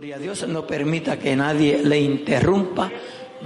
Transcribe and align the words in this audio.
Gloria 0.00 0.16
a 0.16 0.18
Dios, 0.18 0.48
no 0.48 0.66
permita 0.66 1.18
que 1.18 1.36
nadie 1.36 1.82
le 1.84 2.00
interrumpa. 2.00 2.90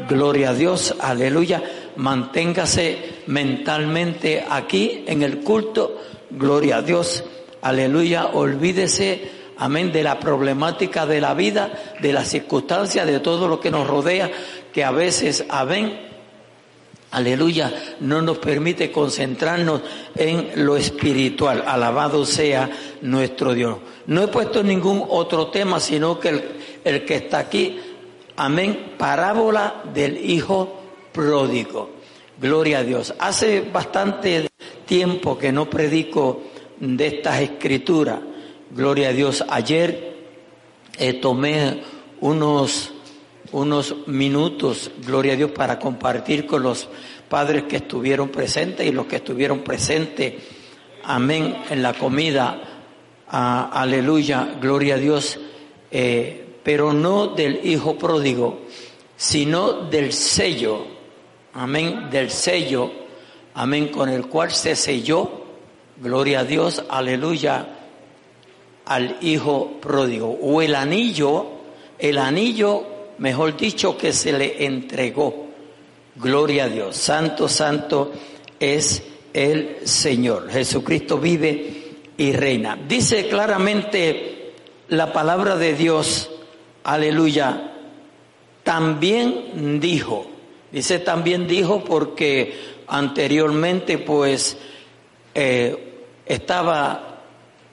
Gloria 0.08 0.50
a 0.50 0.54
Dios, 0.54 0.94
aleluya. 1.00 1.60
Manténgase 1.96 3.22
mentalmente 3.26 4.46
aquí 4.48 5.02
en 5.04 5.24
el 5.24 5.38
culto. 5.40 6.00
Gloria 6.30 6.76
a 6.76 6.82
Dios, 6.82 7.24
aleluya. 7.60 8.26
Olvídese, 8.26 9.32
amén, 9.56 9.90
de 9.90 10.04
la 10.04 10.20
problemática 10.20 11.06
de 11.06 11.20
la 11.20 11.34
vida, 11.34 11.72
de 12.00 12.12
las 12.12 12.28
circunstancias, 12.28 13.04
de 13.04 13.18
todo 13.18 13.48
lo 13.48 13.58
que 13.58 13.72
nos 13.72 13.88
rodea, 13.88 14.30
que 14.72 14.84
a 14.84 14.92
veces, 14.92 15.44
amén, 15.48 15.98
aleluya, 17.14 17.72
no 18.00 18.22
nos 18.22 18.38
permite 18.38 18.90
concentrarnos 18.90 19.82
en 20.14 20.64
lo 20.64 20.76
espiritual. 20.76 21.64
Alabado 21.66 22.26
sea 22.26 22.70
nuestro 23.02 23.54
Dios. 23.54 23.78
No 24.06 24.22
he 24.22 24.28
puesto 24.28 24.62
ningún 24.62 25.04
otro 25.08 25.48
tema, 25.48 25.80
sino 25.80 26.20
que 26.20 26.28
el, 26.84 27.04
que 27.04 27.14
está 27.16 27.38
aquí, 27.38 27.80
amén, 28.36 28.94
parábola 28.98 29.82
del 29.94 30.30
Hijo 30.30 30.80
pródigo. 31.12 31.90
Gloria 32.40 32.78
a 32.78 32.82
Dios. 32.82 33.14
Hace 33.18 33.60
bastante 33.62 34.48
tiempo 34.86 35.38
que 35.38 35.52
no 35.52 35.70
predico 35.70 36.42
de 36.80 37.06
estas 37.06 37.40
escrituras. 37.40 38.18
Gloria 38.70 39.08
a 39.08 39.12
Dios. 39.12 39.44
Ayer 39.48 40.16
eh, 40.98 41.14
tomé 41.14 41.82
unos, 42.20 42.92
unos 43.52 43.94
minutos, 44.06 44.90
gloria 45.06 45.34
a 45.34 45.36
Dios, 45.36 45.50
para 45.52 45.78
compartir 45.78 46.46
con 46.46 46.62
los 46.62 46.88
padres 47.28 47.64
que 47.64 47.76
estuvieron 47.76 48.28
presentes 48.28 48.86
y 48.86 48.92
los 48.92 49.06
que 49.06 49.16
estuvieron 49.16 49.60
presentes, 49.60 50.34
amén, 51.04 51.56
en 51.70 51.82
la 51.82 51.94
comida, 51.94 52.60
ah, 53.28 53.70
aleluya, 53.72 54.56
gloria 54.60 54.94
a 54.94 54.98
Dios, 54.98 55.38
eh, 55.90 56.44
pero 56.62 56.92
no 56.92 57.28
del 57.28 57.60
Hijo 57.66 57.96
pródigo, 57.96 58.60
sino 59.16 59.72
del 59.72 60.12
sello, 60.12 60.86
amén, 61.52 62.08
del 62.10 62.30
sello, 62.30 62.90
amén, 63.54 63.88
con 63.88 64.08
el 64.08 64.26
cual 64.26 64.50
se 64.50 64.74
selló, 64.74 65.44
gloria 65.96 66.40
a 66.40 66.44
Dios, 66.44 66.84
aleluya, 66.88 67.68
al 68.86 69.16
Hijo 69.20 69.78
pródigo, 69.80 70.38
o 70.42 70.62
el 70.62 70.74
anillo, 70.74 71.46
el 71.98 72.18
anillo, 72.18 72.84
mejor 73.18 73.56
dicho, 73.56 73.96
que 73.96 74.12
se 74.12 74.32
le 74.32 74.64
entregó. 74.64 75.43
Gloria 76.16 76.64
a 76.64 76.68
Dios. 76.68 76.96
Santo, 76.96 77.48
santo 77.48 78.12
es 78.60 79.02
el 79.32 79.78
Señor. 79.84 80.50
Jesucristo 80.50 81.18
vive 81.18 81.84
y 82.16 82.32
reina. 82.32 82.78
Dice 82.88 83.28
claramente 83.28 84.52
la 84.88 85.12
palabra 85.12 85.56
de 85.56 85.74
Dios, 85.74 86.30
aleluya, 86.84 87.72
también 88.62 89.80
dijo, 89.80 90.26
dice 90.70 90.98
también 91.00 91.46
dijo 91.46 91.84
porque 91.84 92.54
anteriormente 92.86 93.98
pues 93.98 94.56
eh, 95.34 96.04
estaba 96.24 97.20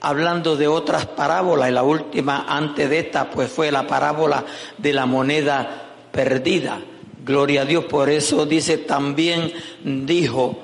hablando 0.00 0.56
de 0.56 0.66
otras 0.66 1.06
parábolas 1.06 1.70
y 1.70 1.72
la 1.72 1.84
última 1.84 2.46
antes 2.48 2.90
de 2.90 2.98
esta 2.98 3.30
pues 3.30 3.50
fue 3.50 3.70
la 3.70 3.86
parábola 3.86 4.44
de 4.76 4.92
la 4.92 5.06
moneda 5.06 5.90
perdida. 6.10 6.80
Gloria 7.24 7.62
a 7.62 7.64
Dios, 7.64 7.84
por 7.84 8.10
eso 8.10 8.46
dice 8.46 8.78
también 8.78 9.52
dijo, 9.84 10.58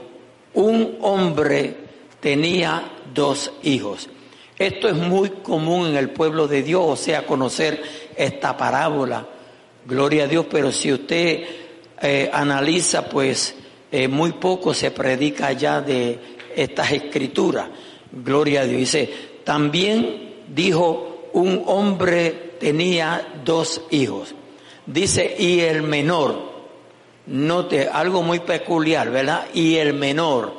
un 0.55 0.99
hombre 1.03 1.77
tenía 2.21 2.91
dos 3.15 3.53
hijos. 3.63 4.09
Esto 4.59 4.89
es 4.89 4.97
muy 4.97 5.31
común 5.31 5.89
en 5.89 5.97
el 5.97 6.11
pueblo 6.11 6.49
de 6.49 6.65
Dios, 6.65 6.83
o 6.85 6.97
sea, 6.97 7.25
conocer 7.25 7.81
esta 8.17 8.57
parábola. 8.57 9.25
Gloria 9.87 10.25
a 10.25 10.27
Dios, 10.27 10.47
pero 10.51 10.73
si 10.73 10.93
usted 10.93 11.45
eh, 12.03 12.31
analiza, 12.33 13.09
pues 13.09 13.55
eh, 13.93 14.09
muy 14.09 14.33
poco 14.33 14.75
se 14.75 14.91
predica 14.91 15.53
ya 15.53 15.81
de 15.81 16.19
estas 16.57 16.91
escrituras. 16.91 17.69
Gloria 18.11 18.63
a 18.63 18.65
Dios. 18.65 18.81
Dice, 18.81 19.11
también 19.45 20.35
dijo, 20.49 21.31
un 21.35 21.63
hombre 21.67 22.55
tenía 22.59 23.35
dos 23.45 23.83
hijos. 23.91 24.35
Dice, 24.87 25.37
y 25.39 25.61
el 25.61 25.83
menor, 25.83 26.48
note 27.29 27.89
algo 27.89 28.23
muy 28.23 28.41
peculiar, 28.41 29.11
¿verdad? 29.11 29.47
Y 29.55 29.77
el 29.77 29.95
menor, 29.95 30.55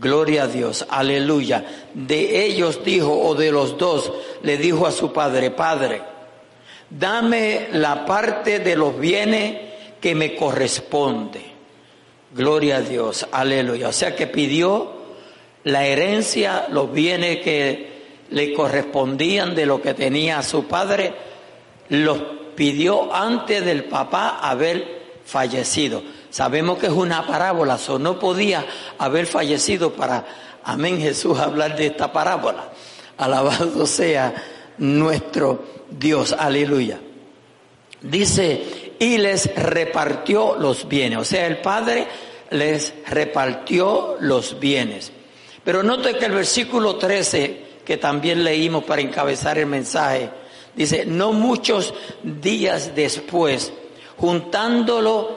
gloria 0.00 0.44
a 0.44 0.48
Dios, 0.48 0.86
aleluya. 0.88 1.64
De 1.94 2.44
ellos 2.44 2.82
dijo, 2.84 3.12
o 3.12 3.34
de 3.34 3.52
los 3.52 3.78
dos, 3.78 4.12
le 4.42 4.56
dijo 4.56 4.86
a 4.86 4.92
su 4.92 5.12
padre, 5.12 5.50
Padre, 5.50 6.02
dame 6.88 7.68
la 7.72 8.04
parte 8.04 8.58
de 8.58 8.76
los 8.76 8.98
bienes 8.98 9.58
que 10.00 10.14
me 10.14 10.34
corresponde. 10.34 11.42
Gloria 12.34 12.76
a 12.76 12.80
Dios, 12.80 13.26
aleluya. 13.30 13.88
O 13.88 13.92
sea 13.92 14.16
que 14.16 14.26
pidió 14.26 14.92
la 15.64 15.86
herencia, 15.86 16.66
los 16.70 16.92
bienes 16.92 17.38
que 17.38 17.90
le 18.30 18.54
correspondían 18.54 19.54
de 19.54 19.66
lo 19.66 19.82
que 19.82 19.94
tenía 19.94 20.42
su 20.42 20.64
padre, 20.66 21.12
los 21.88 22.18
pidió 22.54 23.12
antes 23.12 23.64
del 23.64 23.84
papá 23.84 24.38
haber 24.42 24.99
fallecido. 25.24 26.02
Sabemos 26.30 26.78
que 26.78 26.86
es 26.86 26.92
una 26.92 27.26
parábola, 27.26 27.78
o 27.88 27.98
no 27.98 28.18
podía 28.18 28.64
haber 28.98 29.26
fallecido 29.26 29.92
para, 29.92 30.24
amén 30.64 31.00
Jesús, 31.00 31.38
hablar 31.38 31.76
de 31.76 31.86
esta 31.86 32.12
parábola. 32.12 32.70
Alabado 33.18 33.86
sea 33.86 34.34
nuestro 34.78 35.64
Dios, 35.90 36.32
aleluya. 36.32 37.00
Dice, 38.02 38.94
y 38.98 39.18
les 39.18 39.54
repartió 39.54 40.56
los 40.56 40.88
bienes, 40.88 41.18
o 41.18 41.24
sea, 41.24 41.46
el 41.46 41.58
Padre 41.58 42.06
les 42.50 42.94
repartió 43.06 44.16
los 44.20 44.58
bienes. 44.58 45.12
Pero 45.64 45.82
note 45.82 46.16
que 46.16 46.26
el 46.26 46.32
versículo 46.32 46.96
13, 46.96 47.64
que 47.84 47.96
también 47.96 48.42
leímos 48.42 48.84
para 48.84 49.02
encabezar 49.02 49.58
el 49.58 49.66
mensaje, 49.66 50.30
dice, 50.74 51.04
no 51.04 51.32
muchos 51.32 51.92
días 52.22 52.94
después, 52.94 53.72
juntándolo 54.20 55.36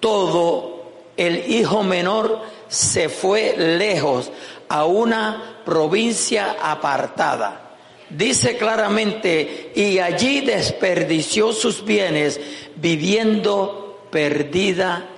todo, 0.00 0.82
el 1.16 1.52
hijo 1.52 1.82
menor 1.82 2.40
se 2.68 3.08
fue 3.10 3.54
lejos 3.56 4.32
a 4.68 4.86
una 4.86 5.60
provincia 5.64 6.56
apartada. 6.60 7.76
Dice 8.08 8.56
claramente, 8.56 9.72
y 9.74 9.98
allí 9.98 10.40
desperdició 10.40 11.52
sus 11.52 11.84
bienes 11.84 12.40
viviendo 12.76 14.06
perdidamente. 14.10 15.10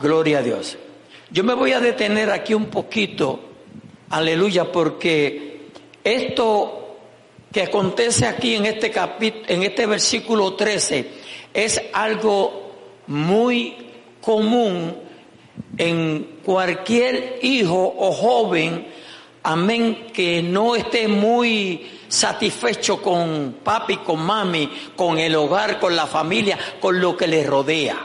Gloria 0.00 0.38
a 0.38 0.42
Dios. 0.42 0.76
Yo 1.30 1.42
me 1.42 1.54
voy 1.54 1.72
a 1.72 1.80
detener 1.80 2.30
aquí 2.30 2.52
un 2.54 2.66
poquito, 2.66 3.40
aleluya, 4.10 4.70
porque 4.70 5.68
esto 6.04 6.98
que 7.50 7.62
acontece 7.62 8.26
aquí 8.26 8.54
en 8.54 8.66
este 8.66 8.90
capítulo, 8.90 9.44
en 9.48 9.62
este 9.62 9.86
versículo 9.86 10.54
13, 10.54 11.15
es 11.56 11.80
algo 11.94 12.74
muy 13.06 13.74
común 14.20 14.94
en 15.78 16.40
cualquier 16.44 17.38
hijo 17.40 17.94
o 17.96 18.12
joven, 18.12 18.86
amén, 19.42 20.08
que 20.12 20.42
no 20.42 20.76
esté 20.76 21.08
muy 21.08 21.90
satisfecho 22.08 23.00
con 23.00 23.56
papi, 23.64 23.96
con 23.98 24.20
mami, 24.20 24.70
con 24.94 25.18
el 25.18 25.34
hogar, 25.34 25.80
con 25.80 25.96
la 25.96 26.06
familia, 26.06 26.58
con 26.78 27.00
lo 27.00 27.16
que 27.16 27.26
le 27.26 27.42
rodea. 27.42 28.04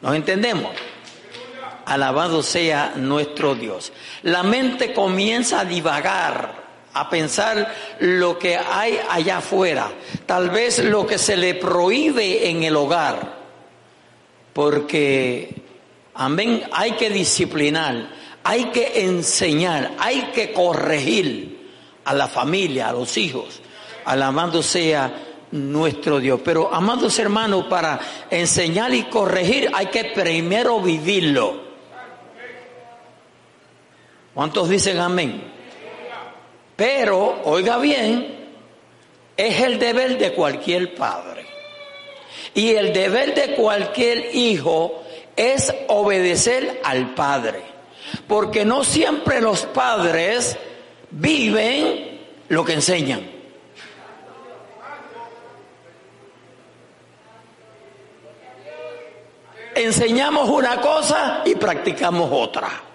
¿Nos 0.00 0.16
entendemos? 0.16 0.72
Alabado 1.84 2.42
sea 2.42 2.94
nuestro 2.96 3.54
Dios. 3.54 3.92
La 4.22 4.42
mente 4.42 4.94
comienza 4.94 5.60
a 5.60 5.64
divagar, 5.66 6.59
a 6.92 7.08
pensar 7.08 7.72
lo 8.00 8.38
que 8.38 8.56
hay 8.56 8.98
allá 9.08 9.38
afuera, 9.38 9.92
tal 10.26 10.50
vez 10.50 10.78
lo 10.82 11.06
que 11.06 11.18
se 11.18 11.36
le 11.36 11.54
prohíbe 11.54 12.48
en 12.50 12.62
el 12.62 12.76
hogar, 12.76 13.38
porque, 14.52 15.62
amén, 16.14 16.64
hay 16.72 16.92
que 16.92 17.10
disciplinar, 17.10 18.10
hay 18.42 18.66
que 18.66 19.04
enseñar, 19.04 19.92
hay 19.98 20.30
que 20.32 20.52
corregir 20.52 21.70
a 22.04 22.14
la 22.14 22.26
familia, 22.26 22.88
a 22.88 22.92
los 22.92 23.16
hijos, 23.16 23.60
alabado 24.04 24.62
sea 24.62 25.12
nuestro 25.52 26.18
Dios. 26.18 26.40
Pero, 26.44 26.72
amados 26.72 27.18
hermanos, 27.18 27.66
para 27.66 28.00
enseñar 28.30 28.94
y 28.94 29.04
corregir 29.04 29.70
hay 29.72 29.86
que 29.86 30.06
primero 30.06 30.80
vivirlo. 30.80 31.70
¿Cuántos 34.34 34.68
dicen 34.68 34.98
amén? 34.98 35.49
Pero, 36.80 37.42
oiga 37.44 37.76
bien, 37.76 38.54
es 39.36 39.60
el 39.60 39.78
deber 39.78 40.16
de 40.16 40.32
cualquier 40.32 40.94
padre. 40.94 41.44
Y 42.54 42.70
el 42.70 42.94
deber 42.94 43.34
de 43.34 43.54
cualquier 43.54 44.34
hijo 44.34 45.02
es 45.36 45.74
obedecer 45.88 46.80
al 46.82 47.14
padre. 47.14 47.60
Porque 48.26 48.64
no 48.64 48.82
siempre 48.82 49.42
los 49.42 49.66
padres 49.66 50.56
viven 51.10 52.18
lo 52.48 52.64
que 52.64 52.72
enseñan. 52.72 53.30
Enseñamos 59.74 60.48
una 60.48 60.80
cosa 60.80 61.42
y 61.44 61.56
practicamos 61.56 62.30
otra. 62.32 62.89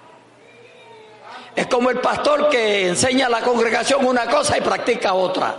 Es 1.55 1.67
como 1.67 1.89
el 1.89 1.99
pastor 1.99 2.49
que 2.49 2.89
enseña 2.89 3.27
a 3.27 3.29
la 3.29 3.41
congregación 3.41 4.05
una 4.05 4.25
cosa 4.25 4.57
y 4.57 4.61
practica 4.61 5.13
otra. 5.13 5.55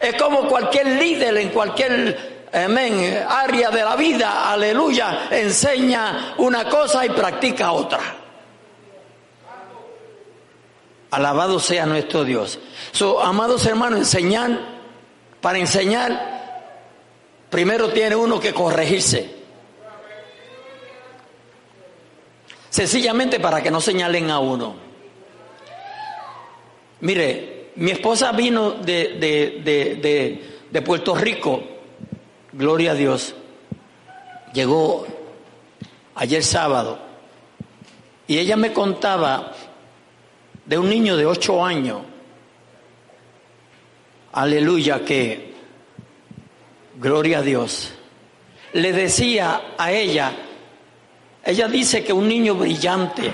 Es 0.00 0.14
como 0.14 0.46
cualquier 0.46 0.86
líder 0.86 1.36
en 1.38 1.48
cualquier 1.50 2.48
área 2.52 3.70
de 3.70 3.84
la 3.84 3.96
vida, 3.96 4.50
aleluya, 4.50 5.28
enseña 5.30 6.34
una 6.38 6.68
cosa 6.68 7.06
y 7.06 7.10
practica 7.10 7.72
otra. 7.72 8.00
Alabado 11.12 11.58
sea 11.58 11.86
nuestro 11.86 12.24
Dios. 12.24 12.58
Amados 13.22 13.64
hermanos, 13.66 14.00
enseñar, 14.00 14.50
para 15.40 15.58
enseñar, 15.58 16.74
primero 17.48 17.88
tiene 17.90 18.16
uno 18.16 18.38
que 18.38 18.52
corregirse. 18.52 19.38
Sencillamente 22.68 23.40
para 23.40 23.62
que 23.62 23.70
no 23.70 23.80
señalen 23.80 24.30
a 24.30 24.38
uno. 24.38 24.89
Mire, 27.00 27.70
mi 27.76 27.90
esposa 27.90 28.32
vino 28.32 28.72
de, 28.72 29.16
de, 29.18 30.40
de 30.70 30.82
Puerto 30.82 31.14
Rico, 31.14 31.62
gloria 32.52 32.92
a 32.92 32.94
Dios, 32.94 33.34
llegó 34.52 35.06
ayer 36.14 36.42
sábado. 36.42 36.98
Y 38.26 38.38
ella 38.38 38.56
me 38.56 38.72
contaba 38.72 39.52
de 40.64 40.78
un 40.78 40.88
niño 40.88 41.16
de 41.16 41.26
ocho 41.26 41.64
años, 41.64 42.02
aleluya, 44.32 45.04
que, 45.04 45.54
gloria 46.96 47.38
a 47.38 47.42
Dios, 47.42 47.92
le 48.72 48.92
decía 48.92 49.74
a 49.76 49.90
ella, 49.90 50.32
ella 51.44 51.66
dice 51.66 52.04
que 52.04 52.12
un 52.12 52.28
niño 52.28 52.54
brillante, 52.54 53.32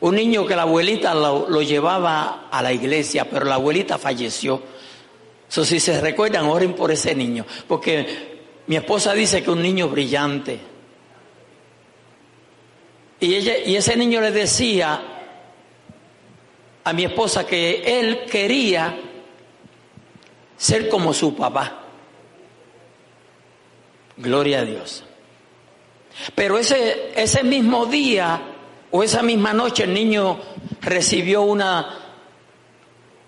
un 0.00 0.14
niño 0.14 0.46
que 0.46 0.56
la 0.56 0.62
abuelita 0.62 1.14
lo, 1.14 1.62
llevaba 1.62 2.48
a 2.50 2.62
la 2.62 2.72
iglesia, 2.72 3.28
pero 3.28 3.46
la 3.46 3.54
abuelita 3.54 3.98
falleció. 3.98 4.62
So, 5.48 5.64
si 5.64 5.80
se 5.80 6.00
recuerdan, 6.00 6.46
oren 6.46 6.74
por 6.74 6.90
ese 6.90 7.14
niño, 7.14 7.46
porque 7.66 8.36
mi 8.66 8.76
esposa 8.76 9.14
dice 9.14 9.42
que 9.42 9.50
un 9.50 9.62
niño 9.62 9.88
brillante. 9.88 10.58
Y 13.18 13.74
ese 13.74 13.96
niño 13.96 14.20
le 14.20 14.30
decía 14.30 15.00
a 16.84 16.92
mi 16.92 17.04
esposa 17.04 17.46
que 17.46 17.98
él 17.98 18.26
quería 18.30 18.96
ser 20.56 20.88
como 20.88 21.12
su 21.12 21.34
papá. 21.34 21.82
Gloria 24.16 24.60
a 24.60 24.64
Dios. 24.64 25.04
Pero 26.34 26.58
ese, 26.58 27.12
ese 27.14 27.42
mismo 27.42 27.86
día 27.86 28.40
o 28.96 29.02
esa 29.02 29.22
misma 29.22 29.52
noche 29.52 29.84
el 29.84 29.92
niño 29.92 30.38
recibió 30.80 31.42
una, 31.42 31.98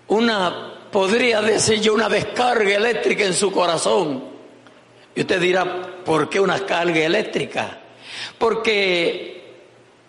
una, 0.06 0.88
podría 0.90 1.42
decir 1.42 1.78
yo, 1.82 1.92
una 1.92 2.08
descarga 2.08 2.74
eléctrica 2.74 3.24
en 3.24 3.34
su 3.34 3.52
corazón. 3.52 4.24
Y 5.14 5.20
usted 5.20 5.38
dirá, 5.38 6.02
¿por 6.06 6.30
qué 6.30 6.40
una 6.40 6.54
descarga 6.54 7.04
eléctrica? 7.04 7.80
Porque 8.38 9.56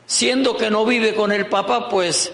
siendo 0.06 0.56
que 0.56 0.72
no 0.72 0.86
vive 0.86 1.14
con 1.14 1.34
el 1.34 1.48
papá, 1.48 1.90
pues 1.90 2.32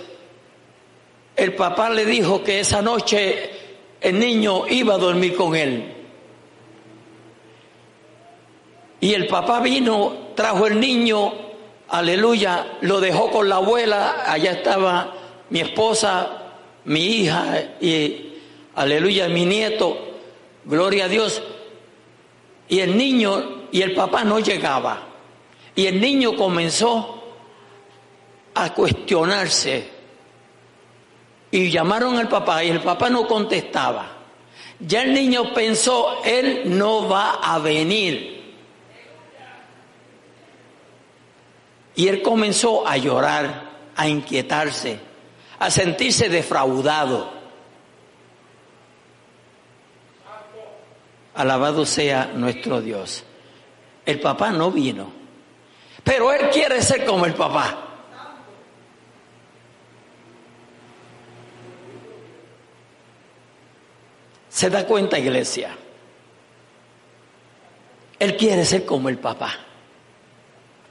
el 1.36 1.56
papá 1.56 1.90
le 1.90 2.06
dijo 2.06 2.44
que 2.44 2.60
esa 2.60 2.84
noche 2.84 3.50
el 4.02 4.20
niño 4.20 4.68
iba 4.68 4.94
a 4.94 5.00
dormir 5.00 5.36
con 5.36 5.56
él. 5.56 5.94
Y 9.00 9.16
el 9.16 9.26
papá 9.26 9.62
vino, 9.62 10.30
trajo 10.36 10.68
el 10.68 10.80
niño, 10.80 11.45
aleluya, 11.90 12.78
lo 12.82 13.00
dejó 13.00 13.32
con 13.32 13.50
la 13.50 13.58
abuela, 13.58 14.24
allá 14.26 14.52
estaba 14.52 15.14
mi 15.50 15.60
esposa, 15.60 16.44
mi 16.86 17.02
hija 17.02 17.76
y 17.82 18.34
aleluya, 18.76 19.28
mi 19.28 19.46
nieto, 19.46 19.98
gloria 20.66 21.06
a 21.06 21.08
Dios. 21.08 21.42
Y 22.68 22.80
el 22.80 22.98
niño 22.98 23.68
y 23.72 23.82
el 23.82 23.94
papá 23.94 24.24
no 24.24 24.40
llegaba. 24.40 25.02
Y 25.76 25.88
el 25.88 26.00
niño 26.00 26.36
comenzó 26.36 27.24
a 28.54 28.74
cuestionarse 28.74 29.90
y 31.52 31.70
llamaron 31.70 32.18
al 32.18 32.28
papá 32.28 32.64
y 32.64 32.70
el 32.70 32.82
papá 32.82 33.10
no 33.10 33.28
contestaba. 33.28 34.12
Ya 34.80 35.04
el 35.04 35.14
niño 35.14 35.54
pensó, 35.54 36.22
él 36.24 36.64
no 36.66 37.08
va 37.08 37.40
a 37.42 37.60
venir. 37.60 38.35
Y 41.96 42.08
él 42.08 42.22
comenzó 42.22 42.88
a 42.88 42.98
llorar, 42.98 43.70
a 43.96 44.08
inquietarse, 44.08 45.00
a 45.60 45.72
sentirse 45.72 46.30
defraudado. 46.30 47.34
Alabado 51.34 51.86
sea 51.86 52.32
nuestro 52.34 52.82
Dios. 52.82 53.24
El 54.06 54.20
papá 54.20 54.52
no 54.52 54.72
vino, 54.72 55.12
pero 56.04 56.32
él 56.32 56.50
quiere 56.50 56.82
ser 56.82 57.06
como 57.06 57.26
el 57.26 57.34
papá. 57.34 57.82
¿Se 64.50 64.70
da 64.70 64.86
cuenta, 64.86 65.20
iglesia? 65.20 65.76
Él 68.18 68.38
quiere 68.38 68.64
ser 68.64 68.86
como 68.86 69.10
el 69.10 69.18
papá. 69.18 69.54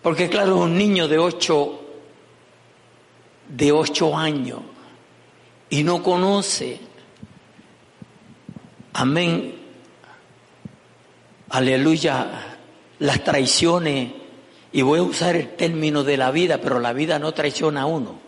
Porque 0.04 0.28
claro, 0.28 0.58
un 0.58 0.76
niño 0.76 1.08
de 1.08 1.18
ocho, 1.18 1.80
de 3.48 3.72
ocho 3.72 4.14
años 4.14 4.60
y 5.70 5.82
no 5.82 6.02
conoce, 6.02 6.78
amén, 8.92 9.54
aleluya, 11.48 12.58
las 12.98 13.24
traiciones, 13.24 14.12
y 14.72 14.82
voy 14.82 14.98
a 14.98 15.04
usar 15.04 15.36
el 15.36 15.56
término 15.56 16.04
de 16.04 16.18
la 16.18 16.30
vida, 16.30 16.58
pero 16.60 16.80
la 16.80 16.92
vida 16.92 17.18
no 17.18 17.32
traiciona 17.32 17.80
a 17.80 17.86
uno. 17.86 18.18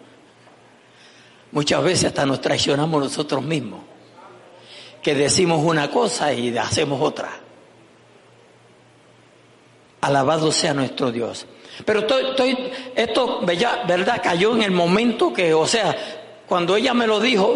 Muchas 1.53 1.85
veces 1.85 2.07
hasta 2.07 2.25
nos 2.25 2.41
traicionamos 2.41 3.03
nosotros 3.03 3.45
mismos 3.45 3.81
que 5.03 5.15
decimos 5.15 5.63
una 5.63 5.91
cosa 5.91 6.33
y 6.33 6.57
hacemos 6.57 7.03
otra. 7.03 7.39
Alabado 10.01 10.51
sea 10.51 10.73
nuestro 10.73 11.13
Dios. 11.13 11.47
Pero 11.85 12.01
estoy, 12.01 12.73
esto, 12.95 13.41
¿verdad? 13.43 14.21
Cayó 14.23 14.55
en 14.55 14.63
el 14.63 14.71
momento 14.71 15.33
que, 15.33 15.53
o 15.53 15.67
sea, 15.67 15.97
cuando 16.47 16.77
ella 16.77 16.95
me 16.95 17.07
lo 17.07 17.21
dijo, 17.21 17.55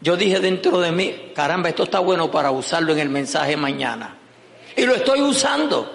yo 0.00 0.16
dije 0.16 0.40
dentro 0.40 0.80
de 0.80 0.92
mí, 0.92 1.32
caramba, 1.34 1.68
esto 1.68 1.84
está 1.84 1.98
bueno 1.98 2.30
para 2.30 2.50
usarlo 2.50 2.92
en 2.92 2.98
el 3.00 3.08
mensaje 3.08 3.56
mañana. 3.56 4.16
Y 4.76 4.86
lo 4.86 4.94
estoy 4.94 5.20
usando. 5.22 5.90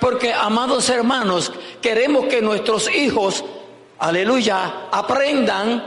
Porque, 0.00 0.32
amados 0.32 0.88
hermanos, 0.88 1.52
queremos 1.80 2.26
que 2.26 2.42
nuestros 2.42 2.92
hijos, 2.94 3.44
aleluya, 3.98 4.88
aprendan 4.90 5.84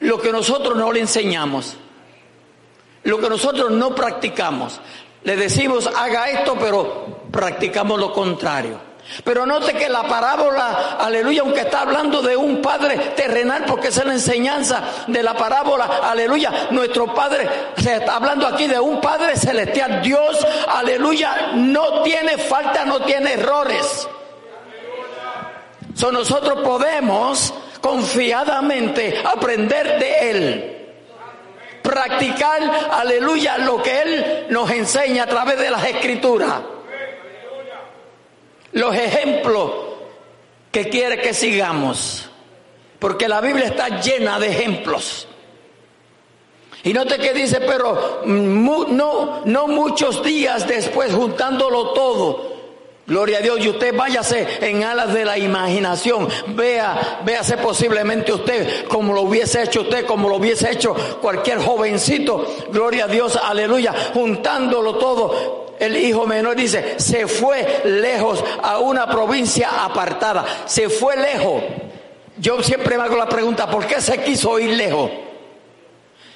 lo 0.00 0.20
que 0.20 0.32
nosotros 0.32 0.76
no 0.76 0.92
le 0.92 1.00
enseñamos. 1.00 1.76
Lo 3.02 3.18
que 3.18 3.28
nosotros 3.28 3.70
no 3.70 3.94
practicamos. 3.94 4.80
Le 5.22 5.36
decimos, 5.36 5.86
haga 5.86 6.30
esto, 6.30 6.56
pero 6.58 7.24
practicamos 7.30 7.98
lo 7.98 8.12
contrario. 8.12 8.89
Pero 9.24 9.46
note 9.46 9.74
que 9.74 9.88
la 9.88 10.04
parábola, 10.04 10.96
aleluya, 10.98 11.42
aunque 11.42 11.60
está 11.60 11.82
hablando 11.82 12.22
de 12.22 12.36
un 12.36 12.62
padre 12.62 12.96
terrenal, 13.16 13.64
porque 13.66 13.88
esa 13.88 14.00
es 14.00 14.06
la 14.06 14.12
enseñanza 14.14 14.82
de 15.06 15.22
la 15.22 15.34
parábola, 15.34 16.00
aleluya, 16.02 16.68
nuestro 16.70 17.12
padre, 17.14 17.48
se 17.76 17.96
está 17.96 18.16
hablando 18.16 18.46
aquí 18.46 18.66
de 18.66 18.78
un 18.78 19.00
padre 19.00 19.36
celestial. 19.36 20.00
Dios, 20.02 20.46
aleluya, 20.68 21.50
no 21.54 22.02
tiene 22.02 22.38
falta, 22.38 22.84
no 22.84 23.00
tiene 23.00 23.34
errores. 23.34 24.08
So 25.94 26.12
nosotros 26.12 26.60
podemos 26.60 27.52
confiadamente 27.80 29.22
aprender 29.24 29.98
de 29.98 30.30
Él 30.30 30.76
practicar, 31.82 32.88
aleluya, 32.92 33.58
lo 33.58 33.82
que 33.82 34.02
Él 34.02 34.46
nos 34.50 34.70
enseña 34.70 35.24
a 35.24 35.26
través 35.26 35.58
de 35.58 35.70
las 35.70 35.84
escrituras. 35.84 36.52
Los 38.72 38.94
ejemplos 38.94 39.72
que 40.70 40.88
quiere 40.88 41.20
que 41.20 41.34
sigamos. 41.34 42.28
Porque 42.98 43.28
la 43.28 43.40
Biblia 43.40 43.66
está 43.66 44.00
llena 44.00 44.38
de 44.38 44.48
ejemplos. 44.48 45.26
Y 46.82 46.92
note 46.92 47.18
que 47.18 47.34
dice, 47.34 47.60
pero 47.60 48.22
no, 48.24 49.42
no 49.44 49.66
muchos 49.68 50.22
días 50.22 50.66
después, 50.66 51.12
juntándolo 51.12 51.92
todo, 51.92 52.50
Gloria 53.10 53.38
a 53.38 53.40
Dios. 53.40 53.58
Y 53.58 53.68
usted 53.68 53.92
váyase 53.92 54.46
en 54.60 54.84
alas 54.84 55.12
de 55.12 55.24
la 55.24 55.36
imaginación. 55.36 56.28
Vea, 56.54 57.20
véase 57.24 57.56
posiblemente 57.56 58.32
usted 58.32 58.86
como 58.86 59.12
lo 59.12 59.22
hubiese 59.22 59.64
hecho 59.64 59.80
usted, 59.80 60.06
como 60.06 60.28
lo 60.28 60.36
hubiese 60.36 60.70
hecho 60.70 60.94
cualquier 61.20 61.58
jovencito. 61.58 62.46
Gloria 62.70 63.06
a 63.06 63.08
Dios, 63.08 63.36
aleluya. 63.36 63.92
Juntándolo 64.14 64.94
todo. 64.94 65.69
El 65.80 65.96
hijo 65.96 66.26
menor 66.26 66.56
dice, 66.56 67.00
se 67.00 67.26
fue 67.26 67.80
lejos 67.84 68.44
a 68.62 68.78
una 68.78 69.06
provincia 69.08 69.82
apartada, 69.82 70.44
se 70.66 70.90
fue 70.90 71.16
lejos. 71.16 71.62
Yo 72.36 72.62
siempre 72.62 72.98
me 72.98 73.04
hago 73.04 73.16
la 73.16 73.28
pregunta, 73.28 73.68
¿por 73.68 73.86
qué 73.86 73.98
se 74.00 74.22
quiso 74.22 74.58
ir 74.58 74.76
lejos? 74.76 75.10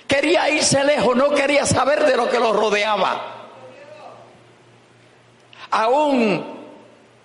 Quería 0.09 0.49
irse 0.49 0.83
lejos, 0.83 1.15
no 1.15 1.31
quería 1.31 1.67
saber 1.67 2.07
de 2.07 2.17
lo 2.17 2.31
que 2.31 2.41
lo 2.41 2.55
rodeaba. 2.55 3.51
Aún, 5.71 6.54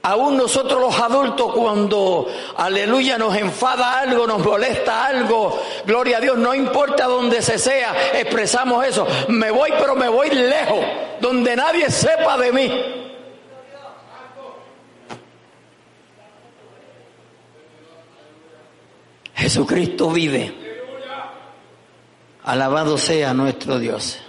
aún 0.09 0.37
nosotros 0.37 0.79
los 0.81 0.99
adultos 0.99 1.53
cuando, 1.53 2.27
aleluya, 2.57 3.17
nos 3.17 3.35
enfada 3.35 3.99
algo, 3.99 4.25
nos 4.25 4.43
molesta 4.43 5.05
algo, 5.05 5.61
gloria 5.85 6.17
a 6.17 6.21
Dios, 6.21 6.37
no 6.37 6.53
importa 6.55 7.05
donde 7.05 7.41
se 7.41 7.57
sea, 7.57 8.11
expresamos 8.13 8.85
eso. 8.85 9.07
Me 9.29 9.51
voy, 9.51 9.71
pero 9.79 9.95
me 9.95 10.09
voy 10.09 10.29
lejos, 10.29 10.79
donde 11.21 11.55
nadie 11.55 11.89
sepa 11.89 12.37
de 12.37 12.51
mí. 12.51 12.71
Jesucristo 19.35 20.09
vive. 20.09 20.53
Alabado 22.43 22.97
sea 22.97 23.33
nuestro 23.33 23.79
Dios. 23.79 24.19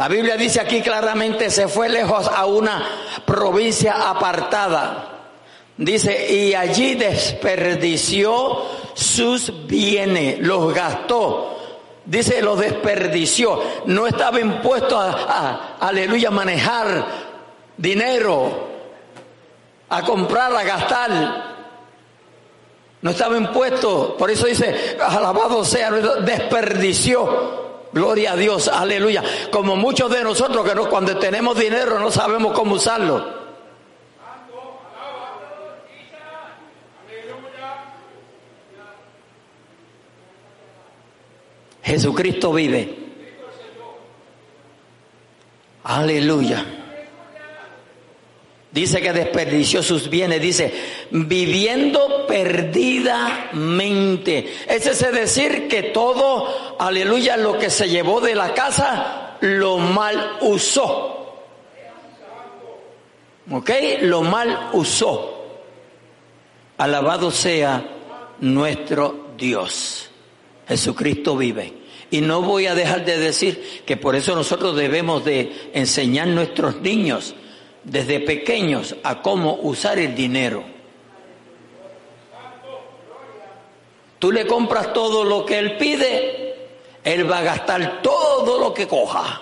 La 0.00 0.08
Biblia 0.08 0.38
dice 0.38 0.62
aquí 0.62 0.80
claramente, 0.80 1.50
se 1.50 1.68
fue 1.68 1.90
lejos 1.90 2.26
a 2.26 2.46
una 2.46 2.88
provincia 3.26 4.08
apartada. 4.08 5.08
Dice, 5.76 6.32
y 6.32 6.54
allí 6.54 6.94
desperdició 6.94 8.62
sus 8.94 9.66
bienes, 9.66 10.38
los 10.38 10.72
gastó. 10.72 11.54
Dice, 12.06 12.40
los 12.40 12.58
desperdició. 12.58 13.60
No 13.84 14.06
estaba 14.06 14.40
impuesto 14.40 14.98
a, 14.98 15.76
aleluya, 15.78 16.30
manejar 16.30 17.04
dinero, 17.76 18.68
a 19.90 20.02
comprar, 20.02 20.56
a 20.56 20.62
gastar. 20.62 21.10
No 23.02 23.10
estaba 23.10 23.36
impuesto. 23.36 24.16
Por 24.16 24.30
eso 24.30 24.46
dice, 24.46 24.96
alabado 24.98 25.62
sea, 25.62 25.90
desperdició. 25.90 27.69
Gloria 27.92 28.32
a 28.32 28.36
Dios, 28.36 28.68
aleluya. 28.68 29.22
Como 29.50 29.76
muchos 29.76 30.10
de 30.10 30.22
nosotros 30.22 30.68
que 30.68 30.74
no, 30.74 30.88
cuando 30.88 31.16
tenemos 31.18 31.58
dinero 31.58 31.98
no 31.98 32.10
sabemos 32.10 32.52
cómo 32.52 32.76
usarlo. 32.76 33.40
Jesucristo 41.82 42.52
vive. 42.52 42.96
Aleluya. 45.82 46.79
Dice 48.72 49.00
que 49.00 49.12
desperdició 49.12 49.82
sus 49.82 50.08
bienes, 50.08 50.40
dice, 50.40 50.72
viviendo 51.10 52.24
perdidamente. 52.28 54.48
Es 54.68 55.00
decir 55.12 55.66
que 55.66 55.82
todo, 55.84 56.76
aleluya, 56.78 57.36
lo 57.36 57.58
que 57.58 57.68
se 57.68 57.88
llevó 57.88 58.20
de 58.20 58.36
la 58.36 58.54
casa, 58.54 59.38
lo 59.40 59.78
mal 59.78 60.36
usó. 60.42 61.16
¿Ok? 63.50 63.70
Lo 64.02 64.22
mal 64.22 64.68
usó. 64.72 65.48
Alabado 66.78 67.32
sea 67.32 67.84
nuestro 68.38 69.30
Dios. 69.36 70.10
Jesucristo 70.68 71.36
vive. 71.36 71.72
Y 72.12 72.20
no 72.20 72.42
voy 72.42 72.68
a 72.68 72.76
dejar 72.76 73.04
de 73.04 73.18
decir 73.18 73.82
que 73.84 73.96
por 73.96 74.14
eso 74.14 74.36
nosotros 74.36 74.76
debemos 74.76 75.24
de 75.24 75.70
enseñar 75.74 76.28
a 76.28 76.30
nuestros 76.30 76.80
niños 76.80 77.34
desde 77.84 78.20
pequeños 78.20 78.96
a 79.02 79.22
cómo 79.22 79.54
usar 79.62 79.98
el 79.98 80.14
dinero. 80.14 80.62
Tú 84.18 84.30
le 84.30 84.46
compras 84.46 84.92
todo 84.92 85.24
lo 85.24 85.46
que 85.46 85.58
él 85.58 85.78
pide, 85.78 86.70
él 87.02 87.30
va 87.30 87.38
a 87.38 87.42
gastar 87.42 88.02
todo 88.02 88.58
lo 88.58 88.74
que 88.74 88.86
coja. 88.86 89.40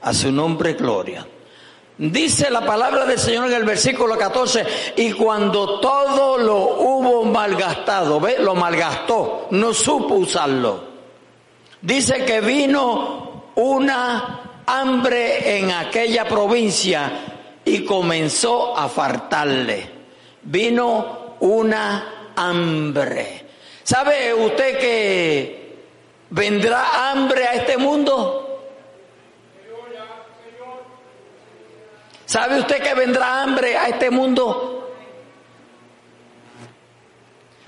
A 0.00 0.14
su 0.14 0.32
nombre 0.32 0.72
gloria. 0.72 1.26
Dice 1.98 2.50
la 2.50 2.64
palabra 2.64 3.04
del 3.06 3.18
Señor 3.18 3.46
en 3.46 3.54
el 3.54 3.64
versículo 3.64 4.16
14, 4.16 4.66
y 4.96 5.12
cuando 5.12 5.80
todo 5.80 6.38
lo 6.38 6.56
hubo 6.56 7.24
malgastado, 7.24 8.20
¿ve? 8.20 8.36
Lo 8.38 8.54
malgastó, 8.54 9.48
no 9.50 9.72
supo 9.72 10.14
usarlo. 10.14 10.84
Dice 11.80 12.24
que 12.24 12.40
vino 12.40 13.50
una 13.54 14.45
hambre 14.66 15.58
en 15.58 15.70
aquella 15.70 16.26
provincia 16.26 17.10
y 17.64 17.84
comenzó 17.84 18.76
a 18.76 18.88
faltarle. 18.88 19.90
Vino 20.42 21.36
una 21.40 22.32
hambre. 22.36 23.44
¿Sabe 23.82 24.34
usted 24.34 24.78
que 24.78 25.76
vendrá 26.30 27.10
hambre 27.10 27.44
a 27.44 27.54
este 27.54 27.76
mundo? 27.76 28.42
¿Sabe 32.24 32.58
usted 32.58 32.82
que 32.82 32.94
vendrá 32.94 33.42
hambre 33.42 33.76
a 33.76 33.88
este 33.88 34.10
mundo? 34.10 34.76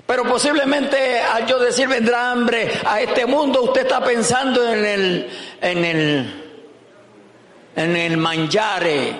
Pero 0.05 0.23
posiblemente 0.23 1.21
al 1.21 1.45
yo 1.45 1.59
decir 1.59 1.87
vendrá 1.87 2.31
hambre 2.31 2.69
a 2.85 2.99
este 2.99 3.25
mundo, 3.25 3.61
usted 3.61 3.81
está 3.81 4.03
pensando 4.03 4.67
en 4.67 4.83
el, 4.83 5.29
en 5.61 5.85
el, 5.85 6.48
en 7.79 7.95
el 7.95 8.17
manjare. 8.17 9.15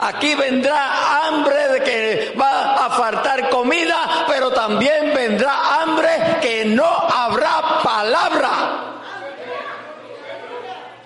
Aquí 0.00 0.34
vendrá 0.36 1.26
hambre 1.26 1.68
de 1.68 1.82
que 1.82 2.34
va 2.40 2.86
a 2.86 2.90
faltar 2.90 3.48
comida, 3.48 4.24
pero 4.28 4.52
también 4.52 5.12
vendrá 5.14 5.82
hambre 5.82 6.10
que 6.40 6.64
no 6.66 6.84
habrá 6.86 7.80
palabra. 7.82 8.50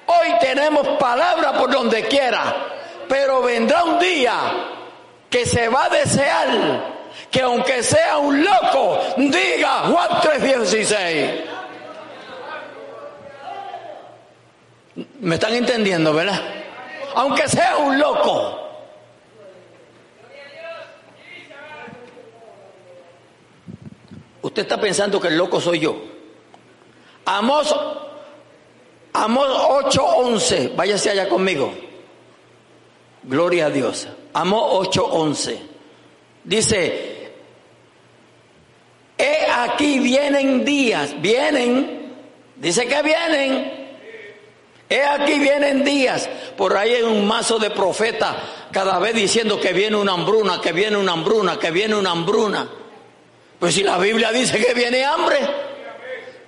Hoy 0.06 0.34
tenemos 0.40 0.86
palabra 0.98 1.54
por 1.54 1.70
donde 1.70 2.04
quiera, 2.06 2.42
pero 3.08 3.40
vendrá 3.40 3.84
un 3.84 3.98
día 3.98 4.34
que 5.30 5.46
se 5.46 5.68
va 5.68 5.84
a 5.84 5.88
desear 5.88 6.92
que 7.30 7.40
aunque 7.40 7.82
sea 7.82 8.18
un 8.18 8.44
loco, 8.44 9.00
diga 9.16 9.84
Juan 9.90 10.08
3:16. 10.20 11.51
¿Me 15.22 15.36
están 15.36 15.54
entendiendo, 15.54 16.12
verdad? 16.12 16.40
Aunque 17.14 17.46
sea 17.46 17.76
un 17.76 17.96
loco. 17.96 18.58
Usted 24.42 24.62
está 24.62 24.80
pensando 24.80 25.20
que 25.20 25.28
el 25.28 25.36
loco 25.36 25.60
soy 25.60 25.78
yo. 25.78 25.96
Amos, 27.24 27.72
Amos 29.12 29.46
8:11, 29.46 30.74
váyase 30.74 31.10
allá 31.10 31.28
conmigo. 31.28 31.72
Gloria 33.22 33.66
a 33.66 33.70
Dios. 33.70 34.08
Amos 34.32 34.88
8:11. 34.88 35.56
Dice, 36.42 37.32
he 39.16 39.46
aquí 39.48 40.00
vienen 40.00 40.64
días, 40.64 41.14
vienen, 41.22 42.12
dice 42.56 42.88
que 42.88 43.02
vienen 43.02 43.81
He 44.92 45.02
aquí 45.02 45.38
vienen 45.38 45.84
días, 45.84 46.28
por 46.54 46.76
ahí 46.76 46.92
hay 46.92 47.02
un 47.02 47.26
mazo 47.26 47.58
de 47.58 47.70
profetas 47.70 48.36
cada 48.70 48.98
vez 48.98 49.14
diciendo 49.14 49.58
que 49.58 49.72
viene 49.72 49.96
una 49.96 50.12
hambruna, 50.12 50.60
que 50.60 50.72
viene 50.72 50.98
una 50.98 51.12
hambruna, 51.12 51.58
que 51.58 51.70
viene 51.70 51.94
una 51.94 52.10
hambruna. 52.10 52.68
Pues 53.58 53.74
si 53.74 53.84
la 53.84 53.96
Biblia 53.96 54.30
dice 54.32 54.62
que 54.62 54.74
viene 54.74 55.02
hambre, 55.02 55.38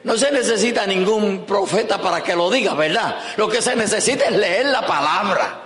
no 0.02 0.18
se 0.18 0.30
necesita 0.30 0.86
ningún 0.86 1.46
profeta 1.46 1.98
para 2.02 2.22
que 2.22 2.36
lo 2.36 2.50
diga, 2.50 2.74
¿verdad? 2.74 3.16
Lo 3.38 3.48
que 3.48 3.62
se 3.62 3.74
necesita 3.76 4.26
es 4.26 4.36
leer 4.36 4.66
la 4.66 4.86
palabra. 4.86 5.60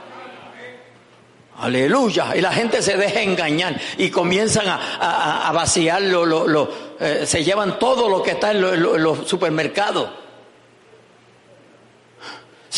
Aleluya. 1.58 2.36
Y 2.36 2.40
la 2.40 2.52
gente 2.52 2.80
se 2.80 2.96
deja 2.96 3.20
engañar 3.22 3.76
y 3.96 4.08
comienzan 4.08 4.66
a, 4.68 5.50
vaciar, 5.52 6.00
lo, 6.02 6.70
eh, 7.00 7.24
se 7.26 7.42
llevan 7.42 7.76
todo 7.80 8.08
lo 8.08 8.22
que 8.22 8.30
está 8.32 8.52
en 8.52 8.62
los 9.02 9.26
supermercados. 9.26 10.27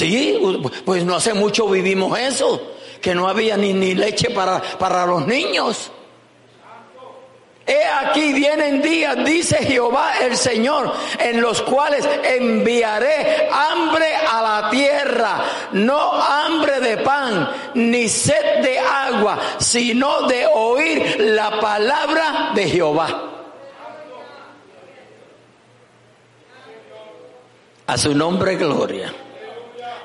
Sí, 0.00 0.40
pues 0.86 1.04
no 1.04 1.14
hace 1.14 1.34
mucho 1.34 1.68
vivimos 1.68 2.18
eso, 2.18 2.58
que 3.02 3.14
no 3.14 3.28
había 3.28 3.58
ni, 3.58 3.74
ni 3.74 3.94
leche 3.94 4.30
para, 4.30 4.58
para 4.78 5.04
los 5.04 5.26
niños. 5.26 5.92
He 7.66 7.84
aquí 7.84 8.32
vienen 8.32 8.80
días, 8.80 9.22
dice 9.26 9.58
Jehová 9.58 10.14
el 10.22 10.38
Señor, 10.38 10.90
en 11.18 11.42
los 11.42 11.60
cuales 11.60 12.08
enviaré 12.24 13.46
hambre 13.52 14.06
a 14.16 14.40
la 14.40 14.70
tierra, 14.70 15.44
no 15.72 16.14
hambre 16.14 16.80
de 16.80 16.96
pan, 16.96 17.50
ni 17.74 18.08
sed 18.08 18.62
de 18.62 18.78
agua, 18.78 19.38
sino 19.58 20.22
de 20.22 20.46
oír 20.46 21.16
la 21.18 21.60
palabra 21.60 22.52
de 22.54 22.70
Jehová. 22.70 23.22
A 27.86 27.98
su 27.98 28.14
nombre 28.14 28.56
gloria. 28.56 29.12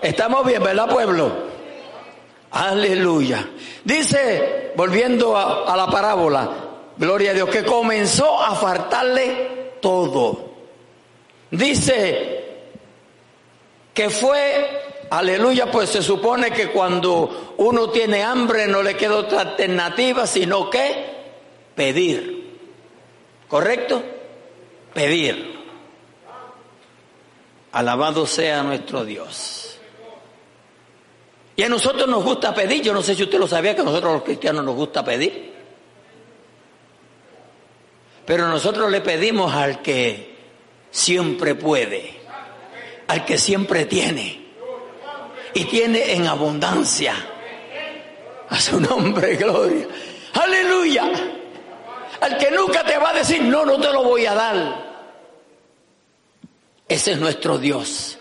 Estamos 0.02 0.46
bien, 0.46 0.64
¿verdad, 0.64 0.88
pueblo? 0.88 1.32
Aleluya. 2.52 3.50
Dice, 3.84 4.72
volviendo 4.76 5.36
a, 5.36 5.76
la 5.76 5.88
parábola, 5.88 6.50
gloria 6.98 7.32
a 7.32 7.34
Dios, 7.34 7.50
que 7.50 7.64
comenzó 7.64 8.42
a 8.42 8.56
faltarle 8.56 9.74
todo. 9.82 10.52
Dice 11.52 12.44
que 13.94 14.10
fue 14.10 14.84
Aleluya, 15.10 15.70
pues 15.72 15.90
se 15.90 16.02
supone 16.02 16.52
que 16.52 16.72
cuando 16.72 17.54
uno 17.58 17.90
tiene 17.90 18.24
hambre 18.24 18.66
no 18.68 18.82
le 18.82 18.98
queda 18.98 19.18
otra 19.18 19.42
alternativa 19.42 20.26
sino 20.26 20.70
que 20.70 21.06
pedir. 21.76 22.58
¿Correcto? 23.48 24.02
Pedir. 24.94 25.56
Alabado 27.72 28.26
sea 28.26 28.64
nuestro 28.64 29.06
Dios. 29.06 29.65
Y 31.56 31.64
a 31.64 31.70
nosotros 31.70 32.08
nos 32.08 32.24
gusta 32.24 32.54
pedir. 32.54 32.82
Yo 32.82 32.94
no 32.94 33.02
sé 33.02 33.16
si 33.16 33.24
usted 33.24 33.40
lo 33.40 33.48
sabía 33.48 33.76
que 33.76 33.82
a 33.82 33.86
nosotros 33.86 34.14
los 34.14 34.24
cristianos 34.24 34.64
nos 34.64 34.76
gusta 34.76 35.04
pedir. 35.04 35.54
Pero 38.26 38.48
nosotros 38.48 38.92
le 38.92 39.02
pedimos 39.02 39.54
al 39.54 39.82
que 39.82 40.36
siempre 40.90 41.56
puede, 41.56 42.20
al 43.08 43.24
que 43.24 43.38
siempre 43.38 43.86
tiene 43.86 44.46
y 45.54 45.66
tiene 45.66 46.14
en 46.14 46.28
abundancia. 46.28 47.14
A 48.50 48.60
su 48.60 48.80
nombre, 48.80 49.36
gloria. 49.38 49.88
Aleluya. 50.34 51.12
Al 52.22 52.38
que 52.38 52.52
nunca 52.52 52.84
te 52.84 52.98
va 52.98 53.12
a 53.12 53.14
decir, 53.14 53.42
no, 53.42 53.66
no 53.66 53.80
te 53.80 53.92
lo 53.92 54.04
voy 54.04 54.26
a 54.26 54.34
dar. 54.34 54.86
Ese 56.88 57.14
es 57.14 57.20
nuestro 57.20 57.58
Dios, 57.58 58.18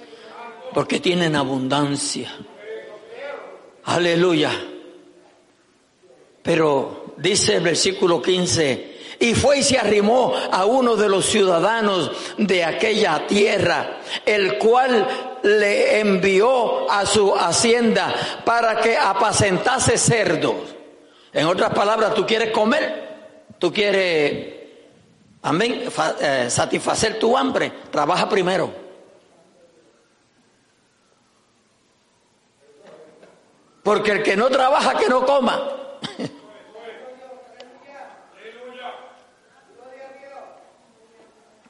porque 0.73 1.01
tiene 1.01 1.27
en 1.27 1.37
abundancia. 1.37 2.31
Aleluya. 3.87 4.51
Pero 6.43 7.15
dice 7.17 7.57
el 7.57 7.63
versículo 7.63 8.21
15, 8.21 8.95
y 9.21 9.35
fue 9.35 9.59
y 9.59 9.63
se 9.63 9.79
arrimó 9.79 10.35
a 10.51 10.65
uno 10.65 10.97
de 10.97 11.09
los 11.09 11.27
ciudadanos 11.27 12.11
de 12.37 12.65
aquella 12.65 13.27
tierra, 13.27 14.01
el 14.25 14.59
cual 14.59 15.39
le 15.43 16.01
envió 16.01 16.91
a 16.91 17.07
su 17.07 17.35
hacienda 17.35 18.15
para 18.45 18.81
que 18.81 18.97
apacentase 18.97 19.97
cerdos. 19.97 20.57
En 21.33 21.47
otras 21.47 21.73
palabras, 21.73 22.15
tú 22.15 22.27
quieres 22.27 22.51
comer, 22.51 23.47
tú 23.59 23.73
quieres, 23.73 24.55
amén, 25.43 25.85
eh, 26.21 26.47
satisfacer 26.49 27.19
tu 27.19 27.37
hambre, 27.37 27.73
trabaja 27.91 28.29
primero. 28.29 28.84
Porque 33.85 34.11
el 34.13 34.23
que 34.23 34.37
no 34.37 34.49
trabaja, 34.49 34.97
que 34.97 35.09
no 35.09 35.25
coma. 35.25 35.63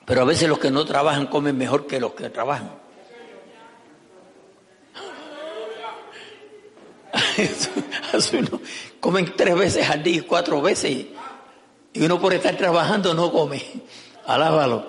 Pero 0.07 0.23
a 0.23 0.25
veces 0.25 0.49
los 0.49 0.59
que 0.59 0.71
no 0.71 0.85
trabajan 0.85 1.27
comen 1.27 1.59
mejor 1.59 1.87
que 1.87 1.99
los 1.99 2.13
que 2.15 2.31
trabajan. 2.31 2.71
comen 9.01 9.35
tres 9.37 9.57
veces 9.57 9.91
al 9.91 10.03
día, 10.03 10.23
cuatro 10.27 10.61
veces, 10.63 11.07
y 11.93 12.05
uno 12.05 12.21
por 12.21 12.35
estar 12.35 12.57
trabajando 12.57 13.13
no 13.15 13.33
come. 13.33 13.61
Alábalo. 14.27 14.87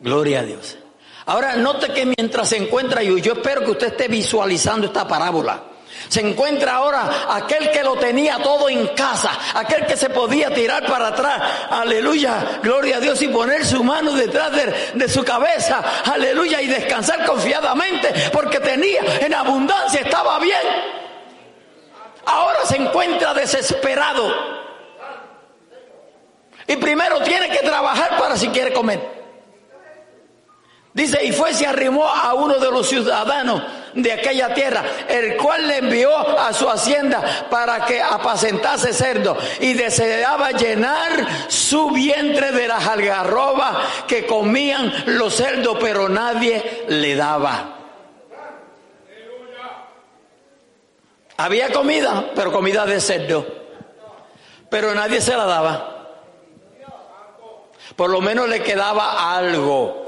Gloria 0.00 0.40
a 0.40 0.42
Dios. 0.44 0.78
Ahora 1.26 1.56
note 1.56 1.92
que 1.92 2.06
mientras 2.06 2.48
se 2.48 2.56
encuentra, 2.56 3.02
yo, 3.02 3.16
yo 3.18 3.32
espero 3.32 3.64
que 3.64 3.70
usted 3.70 3.86
esté 3.88 4.08
visualizando 4.08 4.86
esta 4.86 5.08
parábola. 5.08 5.62
Se 6.08 6.20
encuentra 6.20 6.74
ahora 6.74 7.26
aquel 7.30 7.70
que 7.70 7.82
lo 7.82 7.96
tenía 7.96 8.38
todo 8.38 8.68
en 8.68 8.88
casa, 8.88 9.30
aquel 9.54 9.86
que 9.86 9.96
se 9.96 10.10
podía 10.10 10.52
tirar 10.52 10.86
para 10.86 11.08
atrás, 11.08 11.42
aleluya, 11.70 12.60
gloria 12.62 12.96
a 12.96 13.00
Dios, 13.00 13.22
y 13.22 13.28
poner 13.28 13.64
su 13.64 13.82
mano 13.82 14.12
detrás 14.12 14.52
de, 14.94 15.08
su 15.08 15.24
cabeza, 15.24 15.82
aleluya, 16.04 16.60
y 16.60 16.66
descansar 16.66 17.24
confiadamente, 17.24 18.12
porque 18.32 18.60
tenía 18.60 19.00
en 19.20 19.34
abundancia, 19.34 20.00
estaba 20.00 20.38
bien. 20.38 20.60
Ahora 22.26 22.58
se 22.66 22.76
encuentra 22.76 23.34
desesperado. 23.34 24.32
Y 26.66 26.76
primero 26.76 27.20
tiene 27.22 27.48
que 27.50 27.58
trabajar 27.58 28.18
para 28.18 28.36
si 28.36 28.48
quiere 28.48 28.72
comer. 28.72 29.23
Dice, 30.94 31.24
y 31.24 31.32
fue 31.32 31.52
se 31.52 31.66
arrimó 31.66 32.06
a 32.06 32.34
uno 32.34 32.60
de 32.60 32.70
los 32.70 32.88
ciudadanos 32.88 33.60
de 33.94 34.12
aquella 34.12 34.54
tierra, 34.54 34.84
el 35.08 35.36
cual 35.36 35.66
le 35.66 35.78
envió 35.78 36.16
a 36.16 36.52
su 36.52 36.70
hacienda 36.70 37.48
para 37.50 37.84
que 37.84 38.00
apacentase 38.00 38.92
cerdo 38.92 39.36
y 39.58 39.74
deseaba 39.74 40.52
llenar 40.52 41.48
su 41.48 41.90
vientre 41.90 42.52
de 42.52 42.68
las 42.68 42.86
algarrobas 42.86 43.76
que 44.06 44.24
comían 44.24 44.92
los 45.06 45.34
cerdos, 45.34 45.78
pero 45.80 46.08
nadie 46.08 46.84
le 46.86 47.16
daba. 47.16 47.74
Había 51.36 51.72
comida, 51.72 52.26
pero 52.36 52.52
comida 52.52 52.86
de 52.86 53.00
cerdo, 53.00 53.44
pero 54.70 54.94
nadie 54.94 55.20
se 55.20 55.36
la 55.36 55.44
daba. 55.44 55.90
Por 57.96 58.10
lo 58.10 58.20
menos 58.20 58.48
le 58.48 58.62
quedaba 58.62 59.36
algo. 59.36 60.03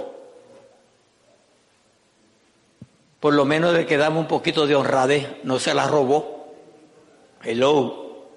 Por 3.26 3.34
lo 3.34 3.44
menos 3.44 3.74
le 3.74 3.86
quedaba 3.86 4.16
un 4.16 4.28
poquito 4.28 4.68
de 4.68 4.76
honradez, 4.76 5.26
no 5.42 5.58
se 5.58 5.74
la 5.74 5.88
robó. 5.88 6.54
Hello. 7.42 8.28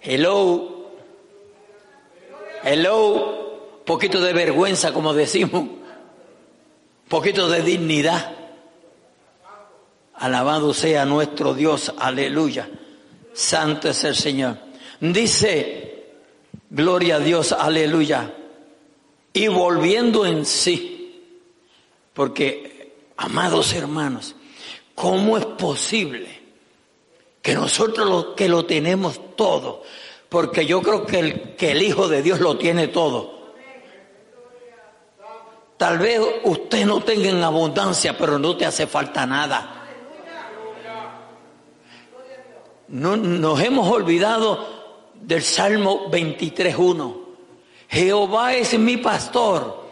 Hello. 0.00 0.92
Hello. 2.62 3.82
Poquito 3.84 4.20
de 4.20 4.32
vergüenza, 4.32 4.92
como 4.92 5.12
decimos. 5.12 5.64
Poquito 7.08 7.48
de 7.48 7.62
dignidad. 7.62 8.36
Alabado 10.14 10.72
sea 10.72 11.04
nuestro 11.04 11.52
Dios. 11.52 11.92
Aleluya. 11.98 12.70
Santo 13.32 13.88
es 13.88 14.04
el 14.04 14.14
Señor. 14.14 14.56
Dice, 15.00 16.12
gloria 16.70 17.16
a 17.16 17.18
Dios, 17.18 17.50
aleluya. 17.50 18.36
Y 19.32 19.48
volviendo 19.48 20.24
en 20.24 20.46
sí, 20.46 21.24
porque 22.12 22.73
Amados 23.16 23.72
hermanos, 23.74 24.34
¿cómo 24.94 25.38
es 25.38 25.44
posible 25.44 26.42
que 27.40 27.54
nosotros 27.54 28.08
lo, 28.08 28.34
que 28.34 28.48
lo 28.48 28.64
tenemos 28.66 29.36
todo? 29.36 29.82
Porque 30.28 30.66
yo 30.66 30.82
creo 30.82 31.06
que 31.06 31.18
el, 31.18 31.54
que 31.54 31.70
el 31.72 31.82
Hijo 31.82 32.08
de 32.08 32.22
Dios 32.22 32.40
lo 32.40 32.58
tiene 32.58 32.88
todo. 32.88 33.34
Tal 35.76 35.98
vez 35.98 36.20
usted 36.44 36.86
no 36.86 37.00
tenga 37.02 37.28
en 37.28 37.42
abundancia, 37.42 38.16
pero 38.16 38.38
no 38.38 38.56
te 38.56 38.66
hace 38.66 38.86
falta 38.86 39.26
nada. 39.26 39.82
No, 42.88 43.16
nos 43.16 43.60
hemos 43.60 43.88
olvidado 43.88 45.12
del 45.14 45.42
Salmo 45.42 46.10
23.1. 46.10 47.16
Jehová 47.88 48.54
es 48.54 48.78
mi 48.78 48.96
pastor 48.96 49.83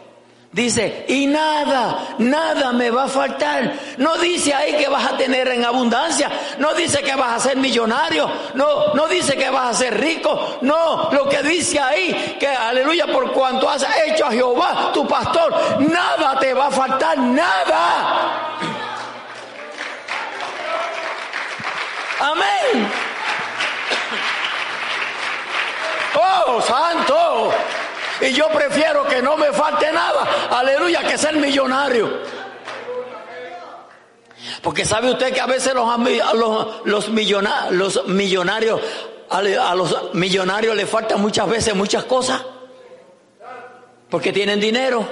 Dice, 0.53 1.05
y 1.07 1.25
nada, 1.25 2.15
nada 2.19 2.71
me 2.73 2.91
va 2.91 3.05
a 3.05 3.07
faltar. 3.07 3.73
No 3.97 4.19
dice 4.19 4.53
ahí 4.53 4.77
que 4.77 4.87
vas 4.87 5.03
a 5.11 5.17
tener 5.17 5.47
en 5.47 5.65
abundancia. 5.65 6.29
No 6.59 6.75
dice 6.75 7.01
que 7.01 7.15
vas 7.15 7.37
a 7.37 7.49
ser 7.49 7.57
millonario. 7.57 8.29
No, 8.53 8.93
no 8.93 9.07
dice 9.07 9.35
que 9.35 9.49
vas 9.49 9.75
a 9.75 9.79
ser 9.79 9.99
rico. 9.99 10.59
No, 10.61 11.09
lo 11.11 11.27
que 11.27 11.41
dice 11.41 11.79
ahí, 11.79 12.37
que 12.39 12.47
aleluya, 12.47 13.07
por 13.07 13.31
cuanto 13.31 13.67
has 13.67 13.83
hecho 14.05 14.27
a 14.27 14.31
Jehová 14.31 14.91
tu 14.93 15.07
pastor, 15.07 15.81
nada 15.89 16.37
te 16.39 16.53
va 16.53 16.67
a 16.67 16.71
faltar, 16.71 17.17
nada. 17.17 18.59
Amén. 22.19 22.91
Oh, 26.15 26.61
santo. 26.61 27.51
Y 28.21 28.31
yo 28.33 28.47
prefiero 28.49 29.05
que 29.07 29.21
no 29.21 29.37
me 29.37 29.51
falte 29.51 29.91
nada, 29.91 30.49
aleluya, 30.51 31.03
que 31.03 31.17
ser 31.17 31.35
millonario. 31.35 32.21
Porque 34.61 34.85
sabe 34.85 35.11
usted 35.11 35.33
que 35.33 35.41
a 35.41 35.45
veces 35.45 35.73
los, 35.73 35.87
los, 36.35 36.85
los, 36.85 37.09
millonarios, 37.09 38.81
a 39.29 39.75
los 39.75 40.13
millonarios 40.13 40.75
les 40.75 40.89
faltan 40.89 41.21
muchas 41.21 41.49
veces 41.49 41.75
muchas 41.75 42.03
cosas. 42.05 42.41
Porque 44.09 44.31
tienen 44.31 44.59
dinero, 44.59 45.07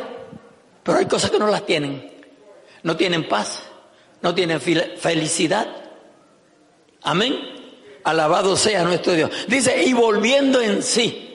pero 0.83 0.99
hay 0.99 1.05
cosas 1.05 1.31
que 1.31 1.39
no 1.39 1.47
las 1.47 1.65
tienen. 1.65 2.11
No 2.83 2.95
tienen 2.95 3.27
paz, 3.27 3.63
no 4.21 4.33
tienen 4.35 4.59
felicidad. 4.61 5.67
Amén. 7.03 7.35
Alabado 8.03 8.55
sea 8.55 8.83
nuestro 8.83 9.13
Dios. 9.13 9.31
Dice, 9.47 9.83
y 9.83 9.93
volviendo 9.93 10.61
en 10.61 10.83
sí 10.83 11.30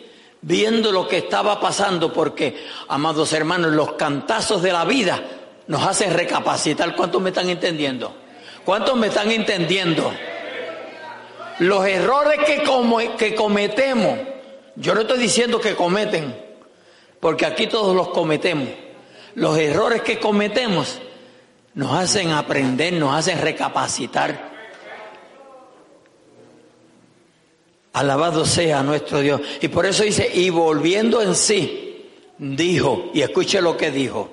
viendo 0.47 0.93
lo 0.93 1.09
que 1.09 1.19
estaba 1.19 1.59
pasando, 1.59 2.13
porque, 2.13 2.67
amados 2.87 3.33
hermanos, 3.33 3.73
los 3.73 3.95
cantazos 3.95 4.63
de 4.63 4.73
la 4.73 4.85
vida 4.85 5.21
nos 5.67 5.85
hacen 5.85 6.15
recapacitar. 6.15 6.95
¿Cuántos 6.95 7.21
me 7.21 7.31
están 7.31 7.51
entendiendo? 7.51 8.15
¿Cuántos 8.65 8.97
me 8.97 9.09
están 9.09 9.33
entendiendo? 9.33 10.13
Los 11.59 11.85
errores 11.87 12.39
que, 12.47 12.63
que 13.19 13.35
cometemos, 13.35 14.21
yo 14.77 14.95
no 14.95 15.01
estoy 15.01 15.19
diciendo 15.19 15.61
que 15.61 15.75
cometen, 15.75 16.41
porque 17.19 17.45
aquí 17.45 17.67
todos 17.67 17.97
los 17.97 18.09
cometemos. 18.11 18.69
Los 19.35 19.59
errores 19.59 20.03
que 20.03 20.21
cometemos 20.21 21.01
nos 21.75 21.93
hacen 21.93 22.31
aprender, 22.31 22.93
nos 22.93 23.17
hacen 23.17 23.41
recapacitar. 23.41 24.56
Alabado 27.97 28.45
sea 28.45 28.83
nuestro 28.83 29.21
Dios. 29.21 29.41
Y 29.63 29.69
por 29.69 29.87
eso 29.87 30.03
dice, 30.05 30.31
y 30.35 30.51
volviendo 30.51 31.23
en 31.23 31.35
sí, 31.35 32.05
dijo, 32.37 33.11
y 33.15 33.23
escuche 33.23 33.63
lo 33.63 33.75
que 33.75 33.91
dijo, 33.91 34.29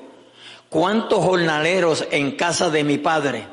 ¿cuántos 0.68 1.24
jornaleros 1.24 2.06
en 2.12 2.36
casa 2.36 2.70
de 2.70 2.84
mi 2.84 2.98
padre 2.98 3.48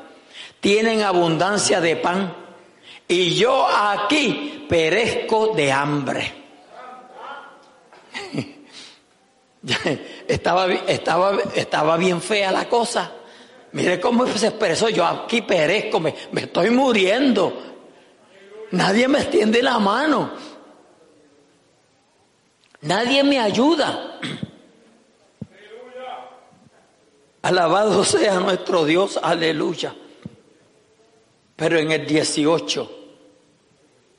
tienen 0.59 1.01
abundancia 1.03 1.79
de 1.79 1.95
pan? 1.95 2.35
Y 3.07 3.35
yo 3.35 3.65
aquí 3.65 4.65
perezco 4.67 5.53
de 5.55 5.71
hambre. 5.71 6.33
estaba, 10.27 10.73
estaba, 10.73 11.37
estaba 11.55 11.95
bien 11.95 12.21
fea 12.21 12.51
la 12.51 12.67
cosa. 12.67 13.13
Mire 13.71 14.01
cómo 14.01 14.27
se 14.27 14.47
expresó, 14.47 14.89
yo 14.89 15.05
aquí 15.05 15.41
perezco, 15.41 16.01
me, 16.01 16.13
me 16.33 16.41
estoy 16.41 16.69
muriendo. 16.69 17.70
Nadie 18.71 19.07
me 19.07 19.19
extiende 19.19 19.61
la 19.61 19.79
mano. 19.79 20.31
Nadie 22.81 23.23
me 23.23 23.39
ayuda. 23.39 24.19
Alabado 27.43 28.03
sea 28.03 28.39
nuestro 28.39 28.85
Dios, 28.85 29.19
aleluya. 29.21 29.95
Pero 31.55 31.79
en 31.79 31.91
el 31.91 32.05
18, 32.05 32.91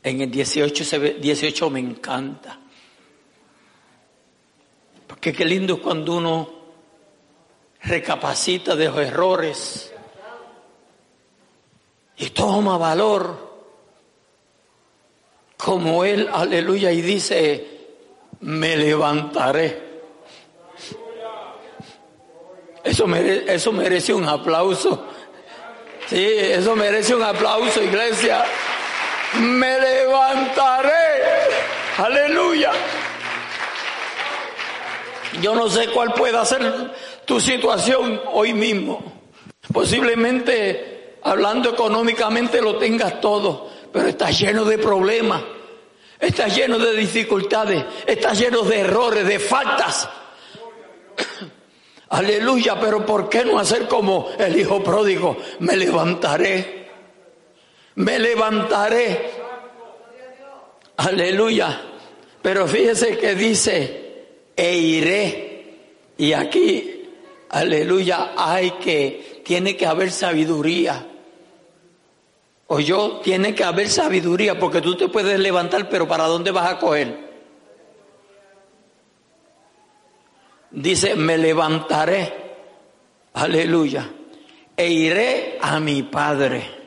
en 0.03 0.21
el 0.21 0.31
18, 0.31 0.85
se 0.85 0.99
ve, 0.99 1.15
18 1.15 1.71
me 1.71 1.81
encanta. 1.81 2.59
Porque 5.07 5.33
qué 5.33 5.45
lindo 5.45 5.75
es 5.75 5.81
cuando 5.81 6.17
uno 6.17 6.51
recapacita 7.83 8.77
de 8.77 8.87
los 8.87 8.99
errores 8.99 9.93
y 12.17 12.31
toma 12.31 12.77
valor 12.77 13.52
como 15.63 16.05
Él, 16.05 16.29
aleluya, 16.33 16.91
y 16.91 17.01
dice, 17.01 17.65
me 18.41 18.77
levantaré. 18.77 19.81
Eso 22.83 23.07
merece, 23.07 23.55
eso 23.55 23.73
merece 23.73 24.13
un 24.13 24.29
aplauso. 24.29 25.07
Sí, 26.09 26.27
eso 26.27 26.75
merece 26.75 27.15
un 27.15 27.23
aplauso, 27.23 27.81
iglesia. 27.81 28.45
Me 29.39 29.79
levantaré. 29.79 30.91
Aleluya. 31.97 32.73
Yo 35.41 35.55
no 35.55 35.71
sé 35.71 35.89
cuál 35.91 36.13
pueda 36.15 36.45
ser 36.45 36.93
tu 37.25 37.39
situación 37.39 38.21
hoy 38.33 38.53
mismo. 38.53 39.01
Posiblemente, 39.73 41.19
hablando 41.23 41.71
económicamente, 41.71 42.61
lo 42.61 42.79
tengas 42.79 43.21
todo 43.21 43.72
pero 43.93 44.09
está 44.09 44.31
lleno 44.31 44.65
de 44.65 44.79
problemas, 44.79 45.43
está 46.19 46.49
lleno 46.49 46.79
de 46.79 46.97
dificultades, 46.97 47.85
está 48.07 48.33
lleno 48.33 48.63
de 48.63 48.81
errores, 48.81 49.27
de 49.27 49.39
faltas. 49.39 50.09
Aleluya, 52.09 52.79
pero 52.81 53.05
¿por 53.07 53.29
qué 53.29 53.45
no 53.45 53.59
hacer 53.59 53.89
como 53.89 54.31
el 54.39 54.59
hijo 54.59 54.83
pródigo? 54.83 55.37
Me 55.61 55.77
levantaré, 55.77 56.91
me 57.97 58.19
levantaré. 58.19 59.31
Aleluya. 60.97 61.89
Pero 62.43 62.67
fíjese 62.67 63.19
que 63.19 63.35
dice, 63.35 64.03
e 64.57 64.77
iré. 64.77 65.53
Y 66.19 66.33
aquí, 66.33 67.05
aleluya, 67.49 68.33
hay 68.37 68.73
que, 68.73 69.43
tiene 69.45 69.77
que 69.77 69.87
haber 69.87 70.11
sabiduría. 70.11 71.07
Yo, 72.81 73.21
tiene 73.23 73.55
que 73.55 73.65
haber 73.65 73.89
sabiduría, 73.89 74.59
porque 74.59 74.81
tú 74.81 74.97
te 74.97 75.09
puedes 75.09 75.39
levantar, 75.39 75.89
pero 75.89 76.09
¿para 76.09 76.25
dónde 76.25 76.51
vas 76.51 76.73
a 76.73 76.79
coger? 76.79 77.33
Dice, 80.71 81.15
me 81.15 81.37
levantaré, 81.37 82.33
aleluya, 83.35 84.11
e 84.75 84.89
iré 84.91 85.59
a 85.61 85.79
mi 85.81 86.03
Padre. 86.03 86.81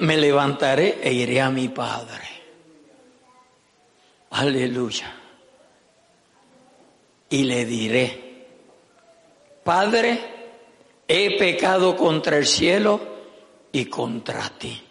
Me 0.00 0.16
levantaré 0.16 1.00
e 1.02 1.12
iré 1.12 1.40
a 1.40 1.50
mi 1.50 1.68
Padre. 1.68 2.28
Aleluya. 4.30 5.12
Y 7.30 7.44
le 7.44 7.64
diré, 7.64 8.46
Padre, 9.64 10.31
he 11.06 11.38
pecado 11.38 11.96
contra 11.96 12.38
el 12.38 12.46
cielo 12.46 13.00
y 13.72 13.86
contra 13.86 14.48
ti. 14.50 14.82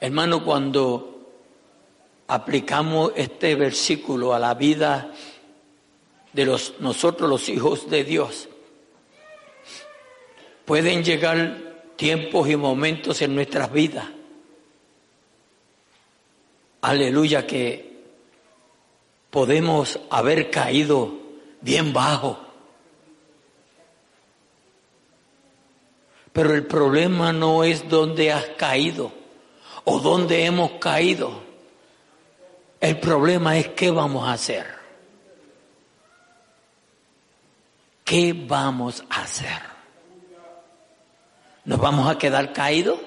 Hermano, 0.00 0.44
cuando 0.44 1.12
aplicamos 2.26 3.12
este 3.14 3.54
versículo 3.54 4.34
a 4.34 4.38
la 4.38 4.54
vida 4.54 5.12
de 6.32 6.44
los, 6.44 6.74
nosotros 6.80 7.28
los 7.28 7.48
hijos 7.48 7.88
de 7.88 8.02
Dios, 8.02 8.48
pueden 10.64 11.04
llegar 11.04 11.92
tiempos 11.96 12.48
y 12.48 12.56
momentos 12.56 13.22
en 13.22 13.34
nuestras 13.34 13.72
vidas. 13.72 14.06
Aleluya 16.80 17.46
que 17.46 17.92
podemos 19.30 20.00
haber 20.10 20.50
caído 20.50 21.21
bien 21.62 21.92
bajo. 21.92 22.38
Pero 26.32 26.54
el 26.54 26.66
problema 26.66 27.32
no 27.32 27.64
es 27.64 27.88
dónde 27.88 28.32
has 28.32 28.44
caído 28.50 29.12
o 29.84 30.00
dónde 30.00 30.44
hemos 30.44 30.72
caído. 30.72 31.42
El 32.80 32.98
problema 32.98 33.56
es 33.56 33.68
qué 33.68 33.90
vamos 33.90 34.28
a 34.28 34.32
hacer. 34.32 34.66
¿Qué 38.04 38.34
vamos 38.34 39.04
a 39.08 39.22
hacer? 39.22 39.72
¿Nos 41.64 41.78
vamos 41.78 42.10
a 42.10 42.18
quedar 42.18 42.52
caídos 42.52 42.98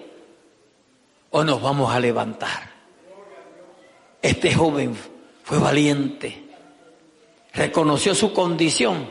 o 1.31 1.43
nos 1.43 1.61
vamos 1.61 1.93
a 1.93 1.99
levantar? 1.99 2.69
Este 4.21 4.53
joven 4.53 4.95
fue 5.43 5.59
valiente 5.59 6.44
reconoció 7.55 8.13
su 8.13 8.33
condición. 8.33 9.09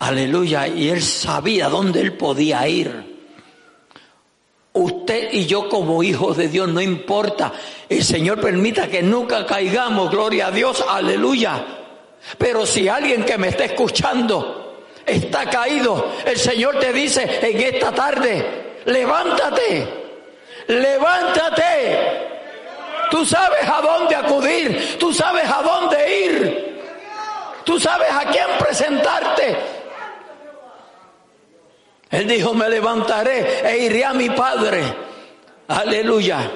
Aleluya. 0.00 0.66
Y 0.68 0.90
él 0.90 1.02
sabía 1.02 1.68
dónde 1.68 2.00
él 2.00 2.14
podía 2.14 2.66
ir. 2.68 3.14
Usted 4.72 5.32
y 5.32 5.46
yo 5.46 5.68
como 5.68 6.02
hijos 6.02 6.36
de 6.36 6.48
Dios, 6.48 6.68
no 6.68 6.80
importa. 6.80 7.52
El 7.88 8.02
Señor 8.02 8.40
permita 8.40 8.88
que 8.88 9.02
nunca 9.02 9.46
caigamos, 9.46 10.10
gloria 10.10 10.48
a 10.48 10.50
Dios, 10.50 10.84
aleluya. 10.88 11.64
Pero 12.36 12.66
si 12.66 12.88
alguien 12.88 13.24
que 13.24 13.38
me 13.38 13.48
está 13.48 13.66
escuchando 13.66 14.82
está 15.06 15.48
caído, 15.48 16.12
el 16.26 16.36
Señor 16.36 16.80
te 16.80 16.92
dice 16.92 17.38
en 17.40 17.60
esta 17.60 17.92
tarde, 17.92 18.80
levántate, 18.86 19.86
levántate. 20.66 21.98
Tú 23.12 23.24
sabes 23.24 23.68
a 23.68 23.80
dónde 23.80 24.16
acudir, 24.16 24.96
tú 24.98 25.12
sabes 25.12 25.44
a 25.48 25.62
dónde 25.62 26.20
ir. 26.26 26.73
Tú 27.64 27.80
sabes 27.80 28.10
a 28.10 28.24
quién 28.26 28.46
presentarte. 28.58 29.56
Él 32.10 32.28
dijo, 32.28 32.54
me 32.54 32.68
levantaré 32.68 33.68
e 33.68 33.78
iré 33.86 34.04
a 34.04 34.12
mi 34.12 34.30
Padre. 34.30 34.82
Aleluya. 35.68 36.50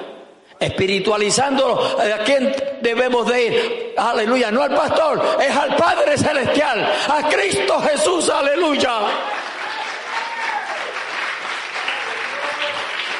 Espiritualizando 0.59 1.97
a 1.99 2.23
quién 2.23 2.53
debemos 2.81 3.27
de 3.27 3.45
ir. 3.45 3.93
Aleluya. 3.97 4.51
No 4.51 4.61
al 4.61 4.75
pastor, 4.75 5.37
es 5.41 5.55
al 5.55 5.75
Padre 5.75 6.17
Celestial. 6.17 6.93
A 7.09 7.27
Cristo 7.27 7.81
Jesús. 7.81 8.29
Aleluya. 8.29 8.99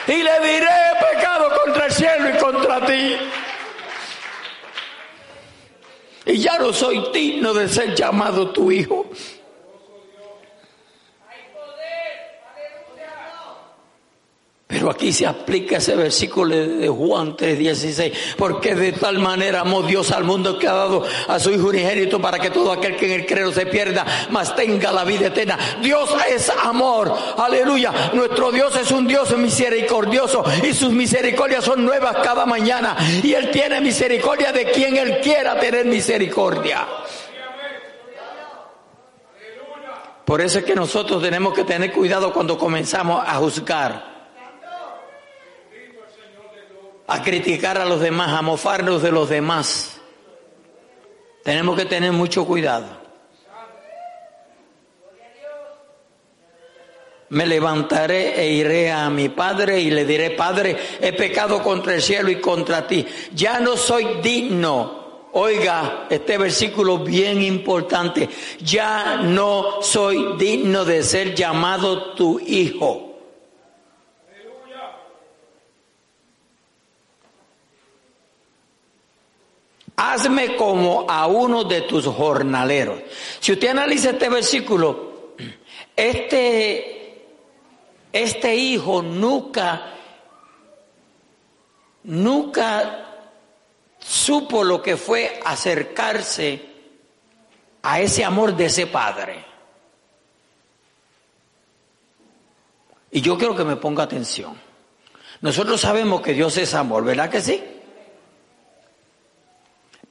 Y 0.07 0.23
le 0.23 0.39
diré 0.39 0.67
pecado 1.13 1.49
contra 1.63 1.85
el 1.85 1.91
cielo 1.91 2.29
y 2.29 2.37
contra 2.37 2.85
ti 2.85 3.17
y 6.29 6.37
ya 6.37 6.59
no 6.59 6.71
soy 6.71 7.03
digno 7.11 7.53
de 7.53 7.67
ser 7.67 7.95
llamado 7.95 8.51
tu 8.51 8.71
hijo. 8.71 9.07
Pero 14.79 14.91
aquí 14.91 15.11
se 15.11 15.27
aplica 15.27 15.75
ese 15.75 15.93
versículo 15.93 16.55
de 16.55 16.87
Juan 16.87 17.35
3:16, 17.35 18.13
porque 18.37 18.75
de 18.75 18.93
tal 18.93 19.19
manera 19.19 19.59
amó 19.59 19.83
Dios 19.83 20.09
al 20.11 20.23
mundo 20.23 20.57
que 20.57 20.69
ha 20.69 20.73
dado 20.73 21.03
a 21.27 21.37
su 21.37 21.51
Hijo 21.51 21.67
unigénito 21.67 22.21
para 22.21 22.39
que 22.39 22.49
todo 22.49 22.71
aquel 22.71 22.95
que 22.95 23.07
en 23.07 23.19
el 23.19 23.25
creo 23.25 23.51
se 23.51 23.65
pierda, 23.65 24.05
mas 24.29 24.55
tenga 24.55 24.93
la 24.93 25.03
vida 25.03 25.27
eterna. 25.27 25.59
Dios 25.81 26.09
es 26.33 26.49
amor, 26.63 27.13
aleluya. 27.35 27.91
Nuestro 28.13 28.53
Dios 28.53 28.73
es 28.77 28.89
un 28.91 29.05
Dios 29.05 29.35
misericordioso 29.37 30.45
y 30.63 30.73
sus 30.73 30.93
misericordias 30.93 31.65
son 31.65 31.83
nuevas 31.83 32.15
cada 32.23 32.45
mañana. 32.45 32.95
Y 33.21 33.33
Él 33.33 33.51
tiene 33.51 33.81
misericordia 33.81 34.53
de 34.53 34.71
quien 34.71 34.95
Él 34.95 35.19
quiera 35.21 35.59
tener 35.59 35.87
misericordia. 35.87 36.87
Por 40.23 40.39
eso 40.39 40.59
es 40.59 40.63
que 40.63 40.75
nosotros 40.75 41.21
tenemos 41.21 41.53
que 41.53 41.65
tener 41.65 41.91
cuidado 41.91 42.31
cuando 42.31 42.57
comenzamos 42.57 43.21
a 43.27 43.35
juzgar 43.35 44.18
a 47.09 47.21
criticar 47.23 47.77
a 47.77 47.85
los 47.85 47.99
demás, 47.99 48.29
a 48.29 48.41
mofarnos 48.41 49.01
de 49.01 49.11
los 49.11 49.29
demás. 49.29 49.99
Tenemos 51.43 51.77
que 51.77 51.85
tener 51.85 52.11
mucho 52.11 52.45
cuidado. 52.45 52.99
Me 57.29 57.45
levantaré 57.45 58.41
e 58.41 58.53
iré 58.53 58.91
a 58.91 59.09
mi 59.09 59.29
padre 59.29 59.79
y 59.79 59.91
le 59.91 60.03
diré, 60.05 60.31
Padre, 60.31 60.75
he 60.99 61.13
pecado 61.13 61.61
contra 61.61 61.93
el 61.93 62.01
cielo 62.01 62.29
y 62.31 62.39
contra 62.39 62.87
ti. 62.87 63.05
Ya 63.33 63.59
no 63.59 63.77
soy 63.77 64.19
digno. 64.23 65.27
Oiga, 65.33 66.07
este 66.09 66.39
versículo 66.39 66.99
bien 66.99 67.43
importante. 67.43 68.27
Ya 68.61 69.17
no 69.17 69.81
soy 69.81 70.37
digno 70.39 70.85
de 70.85 71.03
ser 71.03 71.35
llamado 71.35 72.13
tu 72.13 72.39
hijo. 72.39 73.08
Hazme 79.99 80.55
como 80.55 81.05
a 81.09 81.27
uno 81.27 81.65
de 81.65 81.81
tus 81.81 82.05
jornaleros. 82.05 83.01
Si 83.41 83.51
usted 83.51 83.67
analiza 83.67 84.11
este 84.11 84.29
versículo, 84.29 85.33
este, 85.93 87.25
este 88.13 88.55
hijo 88.55 89.01
nunca, 89.01 89.93
nunca 92.03 93.07
supo 93.99 94.63
lo 94.63 94.81
que 94.81 94.95
fue 94.95 95.37
acercarse 95.43 96.61
a 97.81 97.99
ese 97.99 98.23
amor 98.23 98.55
de 98.55 98.65
ese 98.65 98.87
padre. 98.87 99.43
Y 103.11 103.19
yo 103.19 103.37
quiero 103.37 103.53
que 103.53 103.65
me 103.65 103.75
ponga 103.75 104.03
atención. 104.03 104.55
Nosotros 105.41 105.81
sabemos 105.81 106.21
que 106.21 106.33
Dios 106.33 106.55
es 106.57 106.73
amor, 106.73 107.03
¿verdad 107.03 107.29
que 107.29 107.41
sí? 107.41 107.78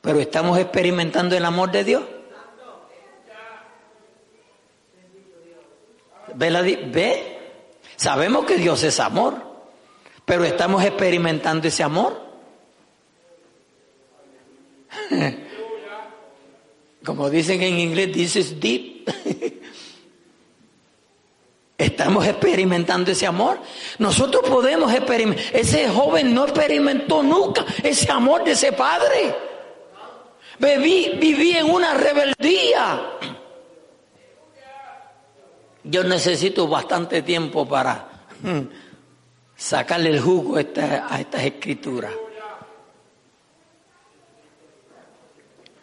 Pero 0.01 0.21
estamos 0.21 0.59
experimentando 0.59 1.37
el 1.37 1.45
amor 1.45 1.71
de 1.71 1.85
Dios. 1.85 2.03
¿Ve? 6.35 7.39
Sabemos 7.97 8.45
que 8.45 8.57
Dios 8.57 8.83
es 8.85 9.01
amor, 9.01 9.43
pero 10.25 10.45
estamos 10.45 10.85
experimentando 10.85 11.67
ese 11.67 11.83
amor. 11.83 12.29
Como 17.05 17.29
dicen 17.31 17.63
en 17.63 17.79
inglés, 17.79 18.13
this 18.13 18.37
is 18.37 18.61
deep. 18.61 19.09
Estamos 21.79 22.27
experimentando 22.27 23.13
ese 23.13 23.25
amor. 23.27 23.61
Nosotros 23.99 24.43
podemos 24.49 24.93
experimentar. 24.93 25.45
Ese 25.55 25.89
joven 25.89 26.35
no 26.35 26.45
experimentó 26.45 27.23
nunca 27.23 27.65
ese 27.85 28.11
amor 28.11 28.43
de 28.45 28.51
ese 28.53 28.73
padre. 28.73 29.48
Viví, 30.59 31.17
viví 31.19 31.53
en 31.57 31.71
una 31.71 31.95
rebeldía. 31.95 33.01
Yo 35.85 36.05
necesito 36.05 36.67
bastante 36.67 37.23
tiempo 37.23 37.67
para 37.67 38.09
hmm, 38.43 38.61
sacarle 39.57 40.11
el 40.11 40.21
jugo 40.21 40.57
a, 40.57 40.61
estas 40.61 41.43
escrituras. 41.43 42.13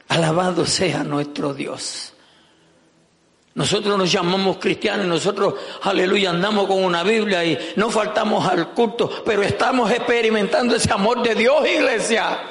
Alabado 0.09 0.65
sea 0.65 1.03
nuestro 1.03 1.53
Dios. 1.53 2.13
Nosotros 3.55 3.97
nos 3.97 4.11
llamamos 4.11 4.57
cristianos, 4.57 5.05
nosotros, 5.05 5.55
aleluya, 5.83 6.29
andamos 6.29 6.67
con 6.67 6.83
una 6.83 7.03
Biblia 7.03 7.43
y 7.45 7.57
no 7.77 7.89
faltamos 7.89 8.45
al 8.45 8.73
culto, 8.73 9.23
pero 9.25 9.41
estamos 9.43 9.89
experimentando 9.91 10.75
ese 10.75 10.91
amor 10.91 11.23
de 11.23 11.35
Dios, 11.35 11.65
iglesia. 11.65 12.41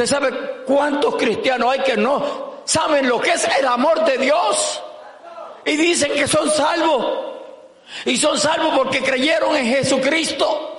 ¿Usted 0.00 0.16
sabe 0.16 0.62
cuántos 0.64 1.14
cristianos 1.16 1.70
hay 1.70 1.80
que 1.80 1.94
no 1.94 2.62
saben 2.64 3.06
lo 3.06 3.20
que 3.20 3.32
es 3.32 3.46
el 3.58 3.66
amor 3.66 4.02
de 4.06 4.16
Dios? 4.16 4.82
Y 5.66 5.76
dicen 5.76 6.14
que 6.14 6.26
son 6.26 6.50
salvos. 6.50 7.06
Y 8.06 8.16
son 8.16 8.38
salvos 8.38 8.78
porque 8.78 9.02
creyeron 9.02 9.54
en 9.56 9.66
Jesucristo. 9.66 10.78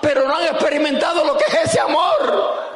Pero 0.00 0.26
no 0.26 0.34
han 0.34 0.44
experimentado 0.44 1.26
lo 1.26 1.36
que 1.36 1.44
es 1.44 1.54
ese 1.64 1.80
amor. 1.80 2.71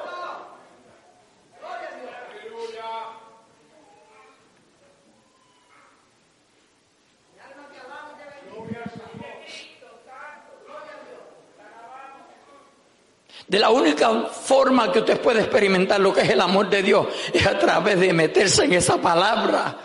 De 13.49 13.61
la 13.61 13.71
única 13.71 14.11
forma 14.25 14.91
que 14.91 15.01
usted 15.01 15.21
puede 15.21 15.41
experimentar 15.41 16.01
lo 16.01 16.13
que 16.13 16.23
es 16.23 16.31
el 16.31 16.41
amor 16.41 16.69
de 16.69 16.83
Dios 16.83 17.07
es 17.33 17.47
a 17.47 17.57
través 17.57 18.01
de 18.01 18.13
meterse 18.13 18.65
en 18.65 18.73
esa 18.73 18.97
palabra. 18.97 19.77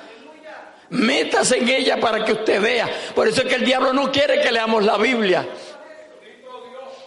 Métase 0.90 1.60
en 1.60 1.70
ella 1.70 2.00
para 2.00 2.26
que 2.26 2.34
usted 2.34 2.60
vea. 2.60 2.90
Por 3.14 3.28
eso 3.28 3.42
es 3.42 3.48
que 3.48 3.56
el 3.56 3.66
diablo 3.66 3.94
no 3.94 4.12
quiere 4.12 4.42
que 4.42 4.52
leamos 4.52 4.84
la 4.84 4.98
Biblia. 4.98 5.48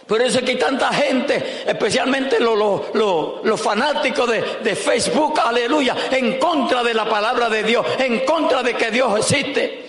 Por 0.07 0.21
eso 0.21 0.37
es 0.37 0.45
que 0.45 0.51
hay 0.51 0.57
tanta 0.59 0.93
gente, 0.93 1.63
especialmente 1.65 2.39
los, 2.39 3.61
fanáticos 3.61 4.29
de, 4.29 4.41
de, 4.63 4.75
Facebook, 4.75 5.39
aleluya, 5.43 5.95
en 6.11 6.37
contra 6.37 6.83
de 6.83 6.93
la 6.93 7.05
palabra 7.09 7.49
de 7.49 7.63
Dios, 7.63 7.85
en 7.97 8.19
contra 8.19 8.61
de 8.63 8.75
que 8.75 8.91
Dios 8.91 9.17
existe. 9.17 9.83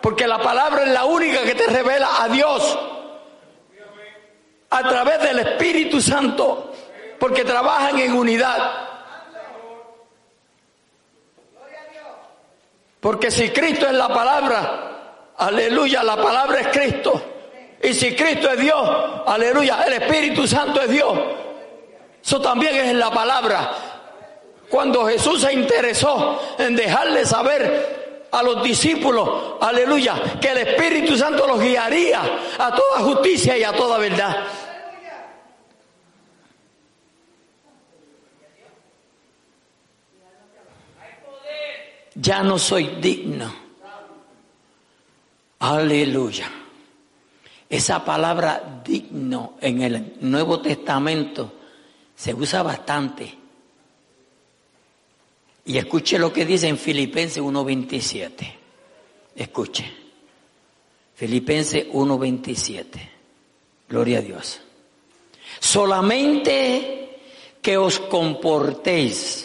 Porque 0.00 0.26
la 0.26 0.38
palabra 0.42 0.84
es 0.84 0.90
la 0.90 1.04
única 1.04 1.42
que 1.44 1.54
te 1.54 1.66
revela 1.66 2.22
a 2.22 2.28
Dios 2.28 2.78
a 4.74 4.88
través 4.88 5.20
del 5.20 5.38
Espíritu 5.38 6.00
Santo, 6.00 6.72
porque 7.20 7.44
trabajan 7.44 7.96
en 8.00 8.12
unidad. 8.12 8.58
Porque 12.98 13.30
si 13.30 13.50
Cristo 13.50 13.86
es 13.86 13.92
la 13.92 14.08
palabra, 14.08 15.32
aleluya, 15.36 16.02
la 16.02 16.16
palabra 16.16 16.60
es 16.60 16.68
Cristo. 16.68 17.22
Y 17.82 17.94
si 17.94 18.16
Cristo 18.16 18.50
es 18.50 18.58
Dios, 18.58 18.90
aleluya, 19.26 19.84
el 19.86 19.92
Espíritu 19.92 20.44
Santo 20.44 20.80
es 20.80 20.90
Dios. 20.90 21.18
Eso 22.24 22.40
también 22.40 22.74
es 22.74 22.94
la 22.94 23.10
palabra. 23.12 23.70
Cuando 24.68 25.06
Jesús 25.06 25.42
se 25.42 25.52
interesó 25.52 26.40
en 26.58 26.74
dejarle 26.74 27.24
saber 27.24 28.26
a 28.32 28.42
los 28.42 28.64
discípulos, 28.64 29.54
aleluya, 29.60 30.14
que 30.40 30.48
el 30.48 30.58
Espíritu 30.58 31.16
Santo 31.16 31.46
los 31.46 31.60
guiaría 31.60 32.20
a 32.58 32.74
toda 32.74 33.00
justicia 33.00 33.56
y 33.56 33.62
a 33.62 33.72
toda 33.72 33.98
verdad. 33.98 34.34
Ya 42.24 42.42
no 42.42 42.58
soy 42.58 42.86
digno. 43.02 43.54
Aleluya. 45.58 46.50
Esa 47.68 48.04
palabra 48.04 48.82
digno 48.84 49.56
en 49.60 49.82
el 49.82 50.16
Nuevo 50.20 50.60
Testamento 50.60 51.52
se 52.16 52.32
usa 52.32 52.62
bastante. 52.62 53.34
Y 55.66 55.76
escuche 55.76 56.18
lo 56.18 56.32
que 56.32 56.46
dice 56.46 56.68
en 56.68 56.78
Filipenses 56.78 57.42
1.27. 57.42 58.54
Escuche. 59.36 59.92
Filipenses 61.14 61.88
1.27. 61.88 62.86
Gloria 63.88 64.18
a 64.18 64.22
Dios. 64.22 64.60
Solamente 65.60 67.20
que 67.60 67.76
os 67.76 67.98
comportéis 67.98 69.43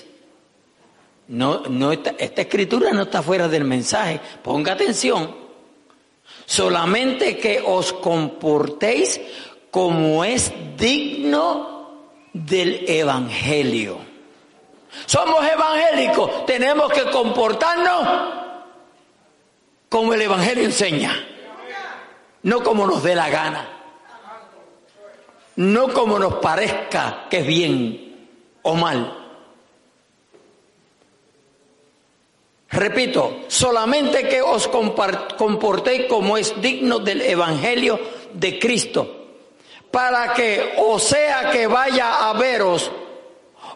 no, 1.30 1.62
no 1.70 1.92
esta 1.92 2.42
escritura 2.42 2.92
no 2.92 3.04
está 3.04 3.22
fuera 3.22 3.48
del 3.48 3.63
mensaje. 3.63 4.20
Ponga 4.44 4.74
atención. 4.74 5.36
Solamente 6.46 7.38
que 7.38 7.63
os 7.63 7.94
comportéis 7.94 9.22
como 9.70 10.26
es 10.26 10.52
digno 10.76 12.00
del 12.34 12.84
Evangelio. 12.89 14.00
Somos 15.06 15.46
evangélicos, 15.46 16.48
tenemos 16.48 16.92
que 16.92 17.12
comportarnos 17.12 18.08
como 19.88 20.13
el 20.15 20.22
Evangelio 20.24 20.63
enseña, 20.63 21.13
no 22.42 22.63
como 22.63 22.88
nos 22.88 23.04
dé 23.04 23.13
la 23.13 23.30
gana, 23.30 23.70
no 25.58 25.94
como 25.94 26.18
nos 26.18 26.36
parezca 26.36 27.28
que 27.30 27.39
es 27.39 27.46
bien 27.46 28.30
o 28.63 28.74
mal. 28.74 29.18
Repito, 32.71 33.45
solamente 33.47 34.27
que 34.27 34.41
os 34.41 34.67
comportéis 34.67 36.05
como 36.05 36.38
es 36.38 36.53
digno 36.62 36.99
del 36.99 37.21
Evangelio 37.21 37.99
de 38.34 38.60
Cristo, 38.60 39.27
para 39.89 40.34
que 40.34 40.75
o 40.77 40.99
sea 40.99 41.49
que 41.49 41.65
vaya 41.65 42.29
a 42.29 42.34
veros 42.34 42.91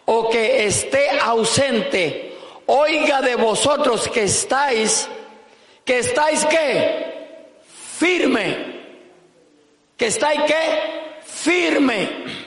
o 0.04 0.28
que 0.30 0.64
esté 0.64 1.18
ausente, 1.18 2.36
oiga 2.66 3.20
de 3.20 3.34
vosotros 3.34 4.08
que 4.08 4.24
estáis, 4.24 5.08
que 5.84 5.98
estáis 5.98 6.44
qué? 6.46 7.50
Firme. 7.98 8.74
Que 9.96 10.06
estáis 10.06 10.40
qué? 10.46 11.20
Firme 11.24 12.43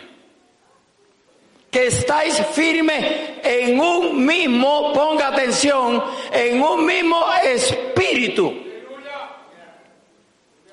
que 1.72 1.88
estáis 1.88 2.36
firmes 2.54 3.40
en 3.44 3.80
un 3.80 4.26
mismo, 4.26 4.94
ponga 4.94 5.28
atención, 5.28 6.04
en 6.32 6.62
un 6.62 6.86
mismo 6.86 7.26
espíritu. 7.44 8.54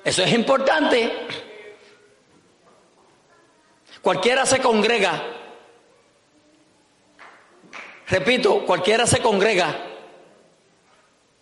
Eso 0.03 0.23
es 0.23 0.33
importante. 0.33 1.11
Cualquiera 4.01 4.45
se 4.45 4.59
congrega. 4.59 5.23
Repito, 8.07 8.63
cualquiera 8.65 9.07
se 9.07 9.19
congrega, 9.19 9.75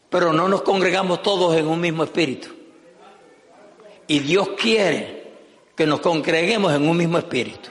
pero 0.10 0.32
no 0.32 0.48
nos 0.48 0.62
congregamos 0.62 1.22
todos 1.22 1.58
en 1.58 1.68
un 1.68 1.80
mismo 1.82 2.06
espíritu. 2.06 2.50
Y 4.08 4.20
Dios 4.20 4.50
quiere 4.58 5.24
que 5.76 5.86
nos 5.86 6.00
congreguemos 6.00 6.74
en 6.74 6.88
un 6.88 6.96
mismo 6.96 7.18
espíritu 7.18 7.70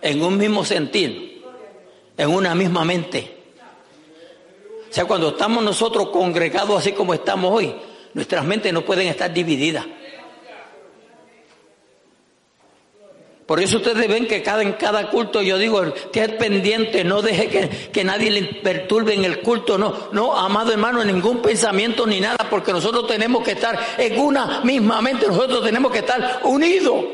en 0.00 0.22
un 0.22 0.36
mismo 0.36 0.64
sentir, 0.64 1.42
en 2.16 2.30
una 2.30 2.54
misma 2.54 2.84
mente. 2.84 3.36
O 4.88 4.92
sea, 4.92 5.04
cuando 5.04 5.30
estamos 5.30 5.62
nosotros 5.62 6.08
congregados 6.10 6.78
así 6.78 6.92
como 6.92 7.12
estamos 7.14 7.52
hoy, 7.52 7.74
nuestras 8.14 8.44
mentes 8.44 8.72
no 8.72 8.82
pueden 8.82 9.08
estar 9.08 9.32
divididas. 9.32 9.84
Por 13.46 13.60
eso 13.60 13.76
ustedes 13.76 14.08
ven 14.08 14.26
que 14.26 14.42
cada, 14.42 14.62
en 14.62 14.72
cada 14.72 15.08
culto 15.08 15.40
yo 15.40 15.56
digo, 15.56 15.80
esté 15.84 16.30
pendiente, 16.30 17.04
no 17.04 17.22
deje 17.22 17.48
que, 17.48 17.68
que, 17.92 18.02
nadie 18.02 18.28
le 18.28 18.42
perturbe 18.60 19.14
en 19.14 19.24
el 19.24 19.40
culto, 19.40 19.78
no, 19.78 20.08
no, 20.10 20.36
amado 20.36 20.72
hermano, 20.72 21.04
ningún 21.04 21.40
pensamiento 21.42 22.06
ni 22.08 22.18
nada, 22.18 22.48
porque 22.50 22.72
nosotros 22.72 23.06
tenemos 23.06 23.44
que 23.44 23.52
estar 23.52 23.78
en 23.98 24.18
una 24.18 24.62
misma 24.62 25.00
mente, 25.00 25.28
nosotros 25.28 25.64
tenemos 25.64 25.92
que 25.92 25.98
estar 25.98 26.40
unidos. 26.42 27.04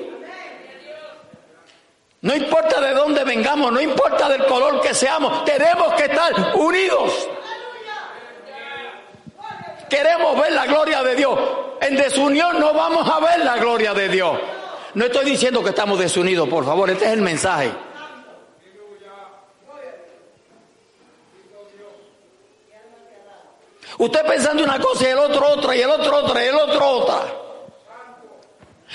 No 2.23 2.37
importa 2.37 2.81
de 2.81 2.95
dónde 2.95 3.25
vengamos, 3.25 3.73
no 3.73 3.81
importa 3.81 4.29
del 4.29 4.47
color 4.47 4.81
que 4.81 4.95
seamos, 4.95 5.45
tenemos 5.45 5.93
que 5.95 6.05
estar 6.05 6.33
unidos. 6.55 7.29
Queremos 9.91 10.41
ver 10.41 10.53
la 10.53 10.67
gloria 10.67 11.03
de 11.03 11.17
Dios. 11.17 11.39
En 11.81 11.97
desunión 11.97 12.61
no 12.61 12.73
vamos 12.73 13.09
a 13.11 13.19
ver 13.19 13.45
la 13.45 13.57
gloria 13.57 13.93
de 13.93 14.09
Dios. 14.09 14.39
No 14.95 15.05
estoy 15.07 15.25
diciendo 15.25 15.65
que 15.65 15.71
estamos 15.71 15.99
desunidos, 15.99 16.49
por 16.49 16.65
favor, 16.65 16.89
este 16.91 17.07
es 17.07 17.11
el 17.11 17.23
mensaje. 17.23 17.73
Usted 23.99 24.27
pensando 24.27 24.63
una 24.63 24.79
cosa 24.79 25.09
y 25.09 25.11
el 25.11 25.19
otro 25.19 25.49
otra 25.49 25.77
y 25.77 25.81
el 25.81 25.91
otro 25.91 26.17
otra 26.19 26.45
y 26.45 26.47
el 26.47 26.55
otro 26.55 26.89
otra. 26.89 27.21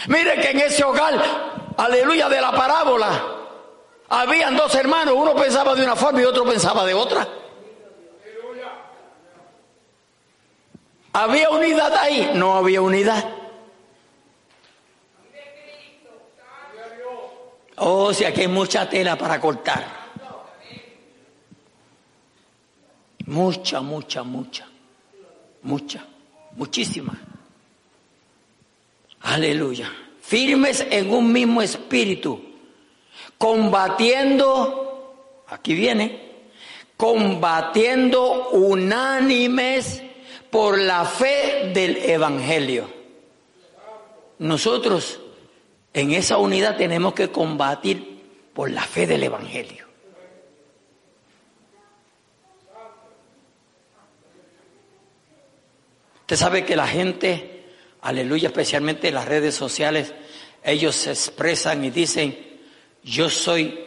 Mire 0.07 0.39
que 0.39 0.51
en 0.51 0.59
ese 0.61 0.83
hogar 0.85 1.66
aleluya, 1.77 2.27
de 2.27 2.41
la 2.41 2.51
parábola, 2.51 3.37
habían 4.09 4.55
dos 4.55 4.73
hermanos, 4.75 5.15
uno 5.15 5.35
pensaba 5.35 5.75
de 5.75 5.83
una 5.83 5.95
forma 5.95 6.21
y 6.21 6.25
otro 6.25 6.45
pensaba 6.45 6.85
de 6.85 6.93
otra. 6.93 7.27
¿Había 11.13 11.49
unidad 11.49 11.93
ahí? 11.95 12.31
No 12.35 12.55
había 12.55 12.81
unidad. 12.81 13.25
Oh, 17.77 18.13
si 18.13 18.25
aquí 18.25 18.41
hay 18.41 18.47
mucha 18.47 18.87
tela 18.89 19.15
para 19.17 19.39
cortar. 19.39 19.85
Mucha, 23.25 23.81
mucha, 23.81 24.23
mucha. 24.23 24.67
Mucha. 25.63 26.05
Muchísima. 26.55 27.13
Aleluya 29.21 29.91
firmes 30.27 30.85
en 30.91 31.09
un 31.13 31.31
mismo 31.31 31.61
espíritu, 31.61 32.41
combatiendo, 33.37 35.15
aquí 35.47 35.73
viene, 35.73 36.49
combatiendo 36.97 38.49
unánimes 38.49 40.03
por 40.49 40.79
la 40.79 41.05
fe 41.05 41.71
del 41.73 41.95
Evangelio. 41.97 42.89
Nosotros 44.39 45.21
en 45.93 46.11
esa 46.11 46.37
unidad 46.37 46.75
tenemos 46.75 47.13
que 47.13 47.31
combatir 47.31 48.51
por 48.53 48.69
la 48.69 48.81
fe 48.81 49.07
del 49.07 49.23
Evangelio. 49.23 49.85
Usted 56.19 56.35
sabe 56.35 56.65
que 56.65 56.75
la 56.75 56.87
gente 56.87 57.56
aleluya, 58.01 58.49
especialmente 58.49 59.09
en 59.09 59.15
las 59.15 59.27
redes 59.27 59.55
sociales, 59.55 60.13
ellos 60.63 60.95
se 60.95 61.11
expresan 61.11 61.83
y 61.85 61.89
dicen, 61.89 62.37
yo 63.03 63.29
soy 63.29 63.79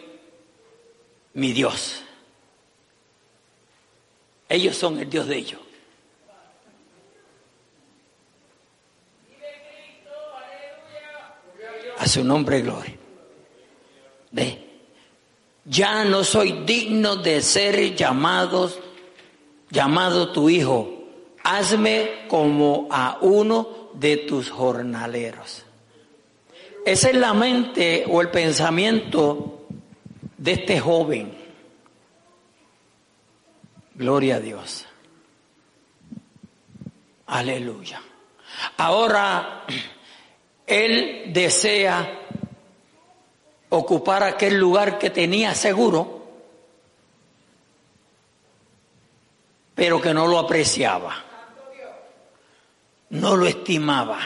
mi 1.34 1.52
Dios. 1.52 2.02
Ellos 4.48 4.76
son 4.76 4.98
el 4.98 5.08
Dios 5.08 5.26
de 5.28 5.36
ellos. 5.36 5.60
A 11.98 12.06
su 12.06 12.24
nombre 12.24 12.62
gloria. 12.62 12.96
Ve, 14.32 14.70
ya 15.64 16.04
no 16.04 16.24
soy 16.24 16.64
digno 16.64 17.16
de 17.16 17.42
ser 17.42 17.94
llamados, 17.94 18.78
llamado 19.70 20.32
tu 20.32 20.48
hijo. 20.48 21.04
Hazme 21.44 22.26
como 22.28 22.88
a 22.90 23.18
uno 23.20 23.79
de 23.94 24.18
tus 24.18 24.50
jornaleros. 24.50 25.64
Esa 26.84 27.10
es 27.10 27.16
la 27.16 27.34
mente 27.34 28.04
o 28.08 28.20
el 28.20 28.30
pensamiento 28.30 29.66
de 30.36 30.52
este 30.52 30.80
joven. 30.80 31.36
Gloria 33.94 34.36
a 34.36 34.40
Dios. 34.40 34.86
Aleluya. 37.26 38.00
Ahora 38.78 39.64
él 40.66 41.32
desea 41.32 42.18
ocupar 43.68 44.22
aquel 44.22 44.58
lugar 44.58 44.98
que 44.98 45.10
tenía 45.10 45.54
seguro, 45.54 46.26
pero 49.74 50.00
que 50.00 50.14
no 50.14 50.26
lo 50.26 50.38
apreciaba 50.38 51.29
no 53.10 53.36
lo 53.36 53.46
estimaba, 53.46 54.18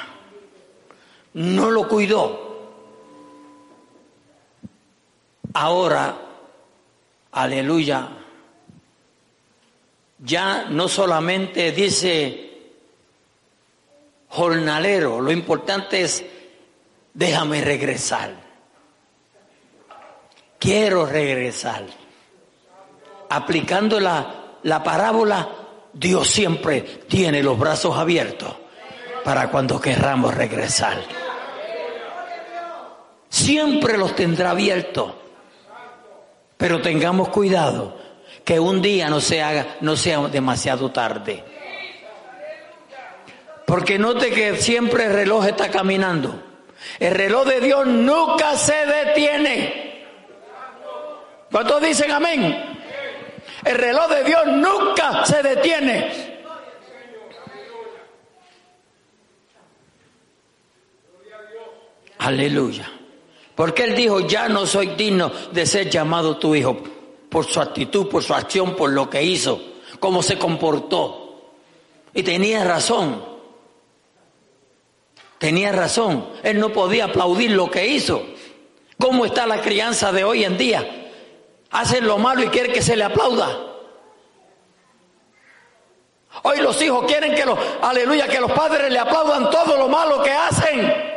no 1.35 1.71
lo 1.71 1.89
cuidó. 1.89 2.45
Ahora, 5.55 6.17
aleluya, 7.33 8.09
ya 10.19 10.65
no 10.65 10.89
solamente 10.89 11.73
dice 11.73 12.41
jornalero, 14.29 15.21
lo 15.21 15.31
importante 15.31 16.03
es 16.03 16.25
déjame 17.13 17.61
regresar. 17.63 18.35
Quiero 20.59 21.07
regresar. 21.07 21.85
Aplicando 23.29 24.01
la, 24.01 24.59
la 24.63 24.83
parábola, 24.83 25.49
Dios 25.93 26.29
siempre 26.29 26.81
tiene 27.09 27.43
los 27.43 27.59
brazos 27.59 27.97
abiertos 27.97 28.64
para 29.25 29.51
cuando 29.51 29.81
querramos 29.81 30.35
regresar. 30.35 30.99
Siempre 33.29 33.99
los 33.99 34.15
tendrá 34.15 34.51
abiertos, 34.51 35.13
pero 36.57 36.81
tengamos 36.81 37.31
cuidado 37.31 37.97
que 38.45 38.61
un 38.61 38.81
día 38.83 39.09
no 39.09 39.21
se 39.21 39.43
haga, 39.43 39.77
no 39.81 39.97
sea 39.97 40.21
demasiado 40.29 40.93
tarde. 40.93 41.43
Porque 43.67 43.99
note 43.99 44.31
que 44.31 44.57
siempre 44.57 45.07
el 45.07 45.15
reloj 45.15 45.47
está 45.47 45.71
caminando. 45.71 46.43
El 47.01 47.15
reloj 47.15 47.47
de 47.47 47.61
Dios 47.61 47.87
nunca 47.87 48.57
se 48.57 48.87
detiene. 48.87 50.05
¿Cuántos 51.51 51.81
dicen 51.81 52.11
amén? 52.11 52.79
El 53.65 53.77
reloj 53.77 54.09
de 54.09 54.25
Dios 54.25 54.47
nunca 54.47 55.25
se 55.25 55.43
detiene. 55.43 56.34
Aleluya. 62.25 62.91
Porque 63.55 63.85
él 63.85 63.95
dijo, 63.95 64.21
ya 64.21 64.49
no 64.49 64.67
soy 64.67 64.87
digno 64.97 65.31
de 65.53 65.67
ser 65.67 65.91
llamado 65.91 66.39
tu 66.39 66.55
hijo 66.55 66.75
por 67.29 67.45
su 67.45 67.61
actitud, 67.61 68.09
por 68.09 68.23
su 68.23 68.33
acción, 68.33 68.75
por 68.75 68.91
lo 68.91 69.11
que 69.11 69.23
hizo, 69.23 69.61
cómo 70.01 70.23
se 70.23 70.39
comportó. 70.39 71.51
Y 72.15 72.23
tenía 72.23 72.65
razón. 72.65 73.23
Tenía 75.37 75.71
razón. 75.73 76.31
Él 76.43 76.59
no 76.59 76.71
podía 76.71 77.05
aplaudir 77.05 77.51
lo 77.51 77.71
que 77.71 77.87
hizo. 77.89 78.25
¿Cómo 78.99 79.27
está 79.27 79.47
la 79.47 79.61
crianza 79.61 80.11
de 80.11 80.25
hoy 80.25 80.45
en 80.45 80.57
día? 80.57 81.11
Hacen 81.73 82.07
lo 82.07 82.17
malo 82.17 82.43
y 82.43 82.49
quieren 82.49 82.73
que 82.73 82.81
se 82.81 82.97
le 82.97 83.05
aplauda. 83.05 83.55
Hoy 86.43 86.59
los 86.61 86.81
hijos 86.81 87.05
quieren 87.07 87.35
que 87.35 87.45
los, 87.45 87.59
aleluya, 87.83 88.27
que 88.29 88.41
los 88.41 88.53
padres 88.53 88.91
le 88.91 88.99
aplaudan 88.99 89.51
todo 89.51 89.77
lo 89.77 89.89
malo 89.89 90.23
que 90.23 90.31
hacen. 90.31 91.14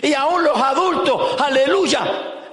Y 0.00 0.14
aún 0.14 0.42
los 0.42 0.56
adultos, 0.56 1.40
aleluya, 1.40 2.00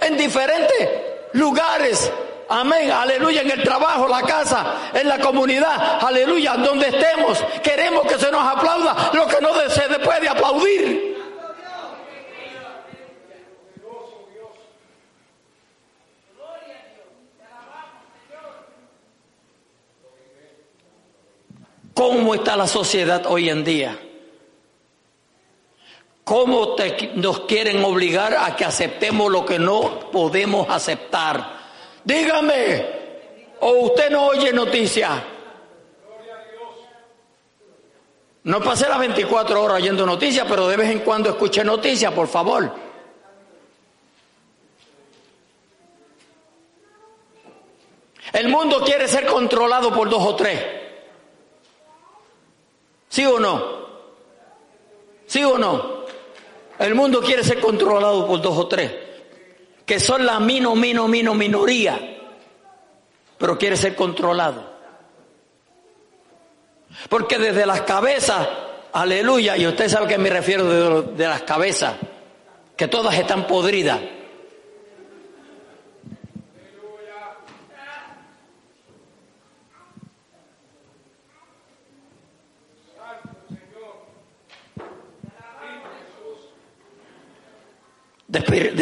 en 0.02 0.18
diferentes 0.18 0.90
lugares, 1.34 2.12
amén, 2.50 2.92
aleluya, 2.92 3.42
en 3.42 3.52
el 3.52 3.64
trabajo, 3.64 4.08
la 4.08 4.22
casa, 4.24 4.92
en 4.94 5.08
la 5.08 5.20
comunidad, 5.20 6.04
aleluya, 6.04 6.56
donde 6.56 6.88
estemos, 6.88 7.44
queremos 7.64 8.06
que 8.08 8.18
se 8.18 8.32
nos 8.32 8.46
aplauda 8.46 9.12
lo 9.14 9.28
que 9.28 9.40
no 9.40 9.54
se 9.70 10.00
puede 10.00 10.28
aplaudir. 10.28 11.10
¿Cómo 21.94 22.34
está 22.34 22.56
la 22.56 22.66
sociedad 22.66 23.26
hoy 23.26 23.50
en 23.50 23.66
día? 23.66 24.09
¿Cómo 26.30 26.76
nos 27.16 27.40
quieren 27.46 27.84
obligar 27.84 28.38
a 28.38 28.56
que 28.56 28.64
aceptemos 28.64 29.32
lo 29.32 29.44
que 29.44 29.58
no 29.58 30.12
podemos 30.12 30.70
aceptar? 30.70 31.58
Dígame, 32.04 32.86
o 33.62 33.72
usted 33.86 34.12
no 34.12 34.28
oye 34.28 34.54
noticias. 34.54 35.10
No 38.44 38.62
pasé 38.62 38.88
las 38.88 39.00
24 39.00 39.60
horas 39.60 39.78
oyendo 39.78 40.06
noticias, 40.06 40.46
pero 40.48 40.68
de 40.68 40.78
vez 40.78 40.92
en 40.92 41.00
cuando 41.00 41.32
escuche 41.32 41.64
noticias, 41.64 42.14
por 42.14 42.28
favor. 42.28 42.76
El 48.34 48.50
mundo 48.50 48.84
quiere 48.86 49.08
ser 49.08 49.26
controlado 49.26 49.92
por 49.92 50.08
dos 50.08 50.24
o 50.24 50.36
tres. 50.36 50.64
¿Sí 53.08 53.26
o 53.26 53.40
no? 53.40 53.80
¿Sí 55.26 55.44
o 55.44 55.58
no? 55.58 55.99
El 56.80 56.96
mundo 56.96 57.22
quiere 57.22 57.44
ser 57.44 57.60
controlado 57.60 58.26
por 58.26 58.42
dos 58.42 58.58
o 58.58 58.68
tres, 58.68 58.92
que 59.86 60.00
son 60.00 60.26
la 60.26 60.40
mino, 60.40 60.76
mino, 60.76 61.08
mino, 61.08 61.34
minoría, 61.34 62.00
pero 63.38 63.58
quiere 63.58 63.76
ser 63.76 63.96
controlado. 63.96 64.70
Porque 67.10 67.38
desde 67.38 67.66
las 67.66 67.82
cabezas, 67.82 68.48
aleluya, 68.94 69.58
y 69.58 69.68
usted 69.68 69.90
sabe 69.90 70.08
que 70.08 70.18
me 70.18 70.30
refiero 70.30 70.66
de, 70.66 71.16
de 71.16 71.28
las 71.28 71.42
cabezas, 71.44 71.96
que 72.78 72.88
todas 72.88 73.14
están 73.16 73.46
podridas. 73.46 74.00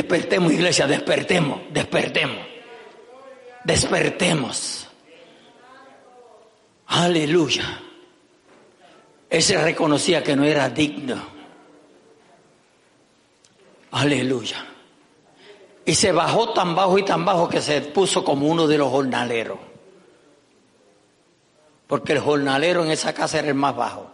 Despertemos, 0.07 0.53
iglesia, 0.53 0.87
despertemos, 0.87 1.61
despertemos. 1.69 2.37
Despertemos. 3.65 4.87
Aleluya. 6.87 7.81
Ese 9.29 9.61
reconocía 9.61 10.23
que 10.23 10.37
no 10.37 10.45
era 10.45 10.69
digno. 10.69 11.21
Aleluya. 13.91 14.65
Y 15.83 15.93
se 15.93 16.13
bajó 16.13 16.53
tan 16.53 16.73
bajo 16.73 16.97
y 16.97 17.03
tan 17.03 17.25
bajo 17.25 17.49
que 17.49 17.61
se 17.61 17.81
puso 17.81 18.23
como 18.23 18.47
uno 18.47 18.65
de 18.65 18.77
los 18.77 18.89
jornaleros. 18.89 19.59
Porque 21.85 22.13
el 22.13 22.19
jornalero 22.19 22.85
en 22.85 22.91
esa 22.91 23.13
casa 23.13 23.39
era 23.39 23.49
el 23.49 23.55
más 23.55 23.75
bajo. 23.75 24.09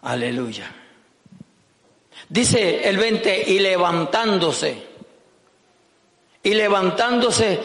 Aleluya. 0.00 0.83
Dice 2.28 2.88
el 2.88 2.96
20, 2.96 3.44
y 3.50 3.58
levantándose, 3.58 4.76
y 6.42 6.54
levantándose, 6.54 7.60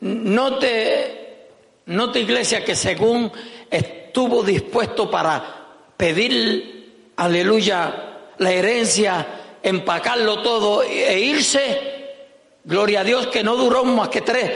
note, 0.00 1.48
note 1.86 2.20
iglesia 2.20 2.64
que 2.64 2.74
según 2.74 3.30
estuvo 3.70 4.42
dispuesto 4.42 5.10
para 5.10 5.66
pedir, 5.96 7.12
aleluya, 7.16 8.32
la 8.38 8.52
herencia, 8.52 9.26
empacarlo 9.62 10.42
todo 10.42 10.82
e 10.82 11.18
irse, 11.20 11.94
Gloria 12.66 13.00
a 13.00 13.04
Dios 13.04 13.26
que 13.26 13.44
no 13.44 13.56
duró 13.56 13.84
más 13.84 14.08
que 14.08 14.22
tres, 14.22 14.50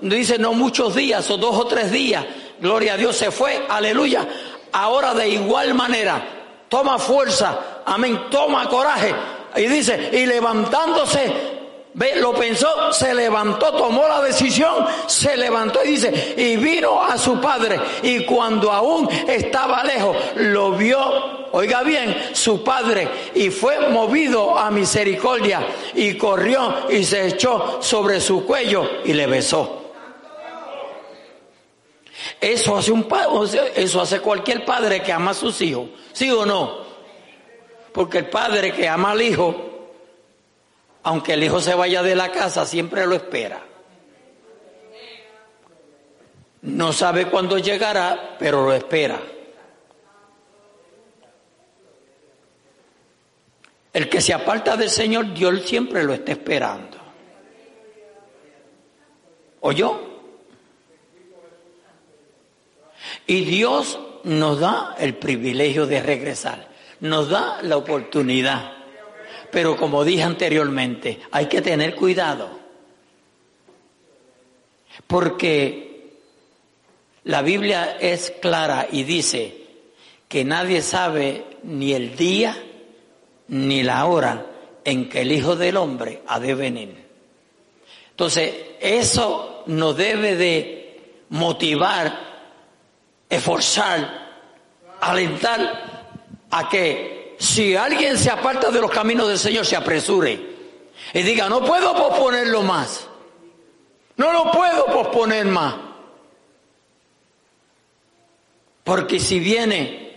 dice 0.00 0.38
no 0.38 0.54
muchos 0.54 0.96
días 0.96 1.30
o 1.30 1.36
dos 1.36 1.56
o 1.56 1.66
tres 1.66 1.92
días. 1.92 2.24
Gloria 2.60 2.94
a 2.94 2.96
Dios 2.96 3.16
se 3.16 3.30
fue, 3.30 3.64
aleluya. 3.68 4.26
Ahora 4.72 5.14
de 5.14 5.28
igual 5.28 5.72
manera, 5.72 6.37
toma 6.68 6.98
fuerza, 6.98 7.82
amén, 7.84 8.26
toma 8.30 8.68
coraje. 8.68 9.14
Y 9.56 9.66
dice, 9.66 10.10
y 10.12 10.26
levantándose, 10.26 11.32
ve, 11.94 12.16
lo 12.16 12.32
pensó, 12.34 12.92
se 12.92 13.14
levantó, 13.14 13.72
tomó 13.72 14.06
la 14.06 14.22
decisión, 14.22 14.86
se 15.06 15.36
levantó 15.36 15.82
y 15.84 15.88
dice, 15.92 16.34
y 16.36 16.56
vino 16.56 17.02
a 17.02 17.18
su 17.18 17.40
padre. 17.40 17.80
Y 18.02 18.24
cuando 18.24 18.70
aún 18.70 19.08
estaba 19.26 19.82
lejos, 19.84 20.16
lo 20.36 20.72
vio, 20.72 21.48
oiga 21.52 21.82
bien, 21.82 22.30
su 22.32 22.62
padre, 22.62 23.08
y 23.34 23.50
fue 23.50 23.88
movido 23.88 24.56
a 24.56 24.70
misericordia, 24.70 25.66
y 25.94 26.14
corrió 26.14 26.86
y 26.90 27.04
se 27.04 27.28
echó 27.28 27.78
sobre 27.80 28.20
su 28.20 28.44
cuello 28.44 28.88
y 29.04 29.12
le 29.14 29.26
besó. 29.26 29.77
Eso 32.40 32.76
hace 32.76 32.92
un 32.92 33.08
eso 33.74 34.00
hace 34.00 34.20
cualquier 34.20 34.64
padre 34.64 35.02
que 35.02 35.12
ama 35.12 35.32
a 35.32 35.34
sus 35.34 35.60
hijos, 35.60 35.88
¿sí 36.12 36.30
o 36.30 36.46
no? 36.46 36.86
Porque 37.92 38.18
el 38.18 38.28
padre 38.28 38.72
que 38.72 38.88
ama 38.88 39.10
al 39.10 39.22
hijo, 39.22 39.56
aunque 41.02 41.32
el 41.32 41.42
hijo 41.42 41.60
se 41.60 41.74
vaya 41.74 42.02
de 42.02 42.14
la 42.14 42.30
casa, 42.30 42.64
siempre 42.64 43.06
lo 43.06 43.16
espera. 43.16 43.60
No 46.62 46.92
sabe 46.92 47.26
cuándo 47.26 47.58
llegará, 47.58 48.36
pero 48.38 48.64
lo 48.64 48.72
espera. 48.72 49.20
El 53.92 54.08
que 54.08 54.20
se 54.20 54.32
aparta 54.32 54.76
del 54.76 54.90
Señor, 54.90 55.34
Dios 55.34 55.62
siempre 55.62 56.04
lo 56.04 56.14
está 56.14 56.32
esperando. 56.32 56.98
¿Oyó? 59.60 60.07
Y 63.28 63.44
Dios 63.44 63.98
nos 64.24 64.58
da 64.58 64.96
el 64.98 65.14
privilegio 65.16 65.86
de 65.86 66.02
regresar, 66.02 66.66
nos 67.00 67.28
da 67.28 67.60
la 67.62 67.76
oportunidad. 67.76 68.72
Pero 69.52 69.76
como 69.76 70.02
dije 70.02 70.22
anteriormente, 70.22 71.20
hay 71.30 71.44
que 71.46 71.60
tener 71.60 71.94
cuidado. 71.94 72.48
Porque 75.06 76.14
la 77.24 77.42
Biblia 77.42 77.98
es 78.00 78.32
clara 78.40 78.88
y 78.90 79.02
dice 79.02 79.66
que 80.26 80.44
nadie 80.46 80.80
sabe 80.80 81.44
ni 81.64 81.92
el 81.92 82.16
día 82.16 82.56
ni 83.48 83.82
la 83.82 84.06
hora 84.06 84.46
en 84.84 85.10
que 85.10 85.20
el 85.20 85.32
Hijo 85.32 85.54
del 85.54 85.76
Hombre 85.76 86.22
ha 86.26 86.40
de 86.40 86.54
venir. 86.54 86.94
Entonces, 88.08 88.54
eso 88.80 89.64
nos 89.66 89.98
debe 89.98 90.34
de 90.34 91.00
motivar 91.28 92.27
esforzar, 93.28 94.28
alentar 95.00 96.06
a 96.50 96.68
que 96.68 97.36
si 97.38 97.76
alguien 97.76 98.16
se 98.18 98.30
aparta 98.30 98.70
de 98.70 98.80
los 98.80 98.90
caminos 98.90 99.28
del 99.28 99.38
Señor, 99.38 99.64
se 99.64 99.76
apresure 99.76 100.58
y 101.12 101.22
diga, 101.22 101.48
no 101.48 101.64
puedo 101.64 101.94
posponerlo 101.94 102.62
más, 102.62 103.06
no 104.16 104.32
lo 104.32 104.50
puedo 104.50 104.86
posponer 104.86 105.46
más. 105.46 105.74
Porque 108.84 109.20
si 109.20 109.38
viene 109.38 110.08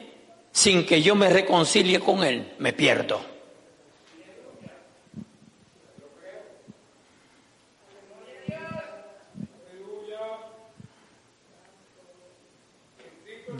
sin 0.51 0.85
que 0.85 1.01
yo 1.01 1.15
me 1.15 1.29
reconcilie 1.29 1.99
con 1.99 2.23
Él, 2.23 2.53
me 2.59 2.73
pierdo. 2.73 3.21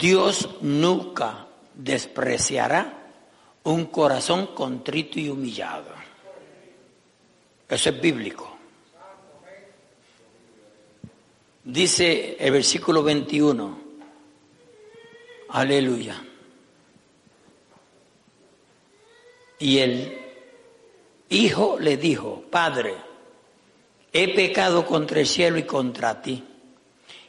Dios 0.02 0.50
nunca 0.62 1.46
despreciará 1.76 2.92
un 3.66 3.86
corazón 3.86 4.48
contrito 4.48 5.20
y 5.20 5.30
humillado. 5.30 5.92
Eso 7.70 7.90
es 7.92 8.02
bíblico. 8.02 8.58
Dice 11.64 12.36
el 12.40 12.52
versículo 12.52 13.04
21. 13.04 13.80
Aleluya. 15.50 16.20
Y 19.60 19.78
el 19.78 20.18
hijo 21.30 21.78
le 21.80 21.98
dijo, 21.98 22.44
Padre, 22.50 22.96
he 24.12 24.34
pecado 24.34 24.84
contra 24.84 25.20
el 25.20 25.28
cielo 25.28 25.60
y 25.60 25.64
contra 25.64 26.24
ti, 26.24 26.44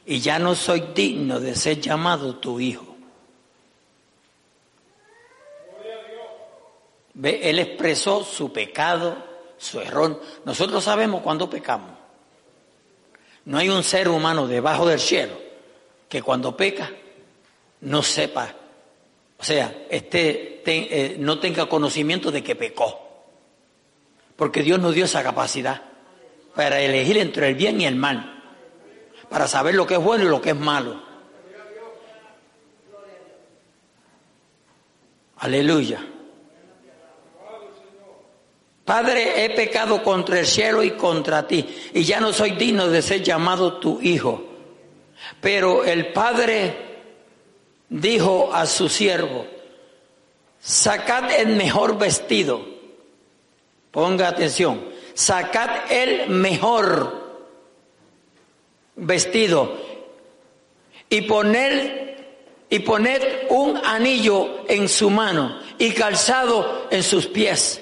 y 0.05 0.19
ya 0.19 0.39
no 0.39 0.55
soy 0.55 0.89
digno 0.93 1.39
de 1.39 1.55
ser 1.55 1.79
llamado 1.79 2.35
tu 2.35 2.59
hijo. 2.59 2.95
Ve, 7.15 7.49
él 7.49 7.59
expresó 7.59 8.23
su 8.23 8.51
pecado, 8.51 9.15
su 9.57 9.79
error. 9.79 10.21
Nosotros 10.45 10.83
sabemos 10.83 11.21
cuando 11.21 11.49
pecamos. 11.49 11.91
No 13.45 13.57
hay 13.57 13.69
un 13.69 13.83
ser 13.83 14.09
humano 14.09 14.47
debajo 14.47 14.87
del 14.87 14.99
cielo 14.99 15.37
que 16.09 16.21
cuando 16.21 16.55
peca 16.55 16.91
no 17.81 18.01
sepa, 18.01 18.55
o 19.37 19.43
sea, 19.43 19.85
este, 19.89 21.17
no 21.19 21.39
tenga 21.39 21.67
conocimiento 21.67 22.31
de 22.31 22.43
que 22.43 22.55
pecó. 22.55 22.99
Porque 24.35 24.63
Dios 24.63 24.79
nos 24.79 24.95
dio 24.95 25.05
esa 25.05 25.21
capacidad 25.21 25.81
para 26.55 26.79
elegir 26.79 27.17
entre 27.17 27.49
el 27.49 27.55
bien 27.55 27.81
y 27.81 27.85
el 27.85 27.95
mal, 27.95 28.32
para 29.33 29.47
saber 29.47 29.73
lo 29.73 29.87
que 29.87 29.95
es 29.95 29.99
bueno 29.99 30.25
y 30.25 30.27
lo 30.27 30.39
que 30.39 30.51
es 30.51 30.55
malo. 30.55 30.95
Aleluya. 35.37 36.05
Padre, 38.85 39.43
he 39.43 39.49
pecado 39.49 40.03
contra 40.03 40.39
el 40.39 40.45
cielo 40.45 40.83
y 40.83 40.91
contra 40.91 41.47
ti, 41.47 41.67
y 41.95 42.03
ya 42.03 42.19
no 42.19 42.31
soy 42.31 42.51
digno 42.51 42.87
de 42.89 43.01
ser 43.01 43.23
llamado 43.23 43.79
tu 43.79 43.99
hijo. 44.01 44.43
Pero 45.41 45.83
el 45.83 46.13
Padre 46.13 47.01
dijo 47.89 48.53
a 48.53 48.67
su 48.67 48.87
siervo, 48.87 49.47
sacad 50.59 51.31
el 51.31 51.55
mejor 51.55 51.97
vestido, 51.97 52.63
ponga 53.89 54.27
atención, 54.27 54.89
sacad 55.15 55.91
el 55.91 56.29
mejor 56.29 57.22
vestido 58.95 59.77
y 61.09 61.21
poned, 61.21 62.15
y 62.69 62.79
poned 62.79 63.21
un 63.49 63.77
anillo 63.83 64.65
en 64.67 64.89
su 64.89 65.09
mano 65.09 65.59
y 65.77 65.91
calzado 65.91 66.87
en 66.89 67.03
sus 67.03 67.27
pies 67.27 67.81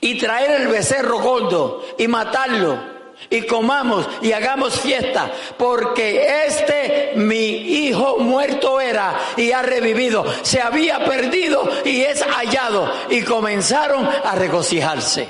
y 0.00 0.18
traer 0.18 0.62
el 0.62 0.68
becerro 0.68 1.20
gordo 1.20 1.84
y 1.98 2.08
matarlo 2.08 3.00
y 3.28 3.42
comamos 3.42 4.08
y 4.22 4.32
hagamos 4.32 4.80
fiesta, 4.80 5.30
porque 5.58 6.46
este 6.46 7.12
mi 7.16 7.86
hijo 7.86 8.18
muerto 8.18 8.80
era 8.80 9.18
y 9.36 9.52
ha 9.52 9.62
revivido, 9.62 10.24
se 10.42 10.60
había 10.60 11.04
perdido 11.04 11.68
y 11.84 12.00
es 12.00 12.22
hallado 12.22 12.90
y 13.10 13.22
comenzaron 13.22 14.06
a 14.06 14.34
regocijarse. 14.34 15.28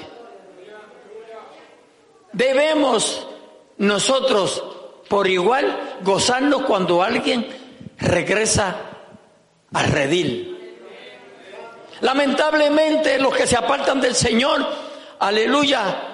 Debemos 2.32 3.26
nosotros 3.80 4.62
por 5.08 5.26
igual 5.26 5.96
gozarnos 6.02 6.62
cuando 6.62 7.02
alguien 7.02 7.46
regresa 7.98 8.76
al 9.72 9.86
redil. 9.86 10.76
Lamentablemente 12.02 13.18
los 13.18 13.34
que 13.34 13.46
se 13.46 13.56
apartan 13.56 14.00
del 14.00 14.14
Señor, 14.14 14.66
aleluya, 15.18 16.08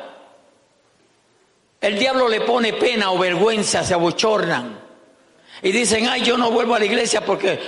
el 1.80 1.98
diablo 1.98 2.28
le 2.28 2.40
pone 2.42 2.72
pena 2.72 3.10
o 3.10 3.18
vergüenza, 3.18 3.82
se 3.82 3.94
abochornan 3.94 4.78
y 5.60 5.72
dicen, 5.72 6.08
ay, 6.08 6.22
yo 6.22 6.38
no 6.38 6.52
vuelvo 6.52 6.76
a 6.76 6.78
la 6.78 6.84
iglesia 6.84 7.24
porque 7.24 7.58